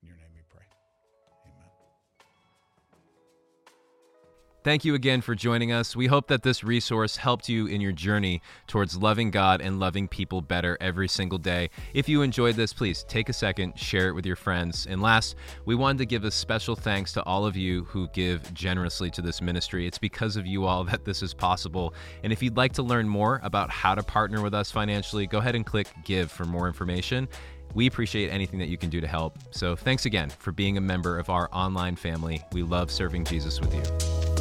In 0.03 0.09
your 0.09 0.17
name 0.17 0.33
we 0.35 0.43
pray. 0.49 0.67
Amen. 1.47 1.82
Thank 4.65 4.85
you 4.85 4.95
again 4.95 5.23
for 5.23 5.35
joining 5.35 5.73
us. 5.73 5.97
We 5.97 6.07
hope 6.07 6.29
that 6.29 6.45
this 6.45 6.63
resource 6.63 7.17
helped 7.17 7.49
you 7.49 7.67
in 7.67 7.81
your 7.81 7.91
journey 7.91 8.41
towards 8.69 8.97
loving 8.97 9.33
God 9.33 9.61
and 9.61 9.81
loving 9.81 10.07
people 10.07 10.41
better 10.41 10.79
every 10.81 11.09
single 11.09 11.39
day. 11.39 11.71
If 11.95 12.09
you 12.09 12.23
enjoyed 12.23 12.55
this, 12.55 12.73
please 12.73 13.05
take 13.09 13.29
a 13.29 13.33
second, 13.33 13.77
share 13.77 14.07
it 14.07 14.13
with 14.13 14.25
your 14.25 14.37
friends. 14.37 14.87
And 14.87 15.03
last, 15.03 15.35
we 15.65 15.75
wanted 15.75 15.99
to 15.99 16.07
give 16.07 16.23
a 16.23 16.31
special 16.31 16.77
thanks 16.77 17.13
to 17.15 17.25
all 17.25 17.45
of 17.45 17.57
you 17.57 17.83
who 17.85 18.07
give 18.15 18.55
generously 18.55 19.11
to 19.11 19.23
this 19.23 19.43
ministry. 19.43 19.85
It's 19.85 19.99
because 19.99 20.37
of 20.37 20.47
you 20.47 20.65
all 20.65 20.85
that 20.93 21.05
this 21.05 21.25
is 21.25 21.35
possible. 21.35 21.93
And 22.23 22.33
if 22.33 22.41
you'd 22.41 22.57
like 22.57 22.75
to 22.75 22.85
learn 22.85 23.09
more 23.09 23.41
about 23.43 23.69
how 23.69 23.97
to 23.97 24.03
partner 24.05 24.43
with 24.43 24.55
us 24.55 24.71
financially, 24.71 25.27
go 25.27 25.39
ahead 25.39 25.57
and 25.57 25.67
click 25.67 25.89
Give 26.05 26.31
for 26.31 26.45
more 26.45 26.69
information. 26.69 27.29
We 27.75 27.89
appreciate 27.89 28.29
anything 28.29 28.61
that 28.61 28.69
you 28.69 28.79
can 28.79 28.91
do 28.91 29.01
to 29.01 29.09
help. 29.09 29.39
So 29.51 29.75
thanks 29.75 30.07
again 30.07 30.31
for 30.31 30.53
being 30.53 30.77
a 30.77 30.81
member 30.81 31.19
of 31.19 31.31
our 31.31 31.49
online 31.53 31.97
family. 31.97 32.45
We 32.53 32.63
love 32.63 32.93
serving 32.93 33.25
Jesus 33.25 33.61
with 33.61 33.75
you. 33.75 34.32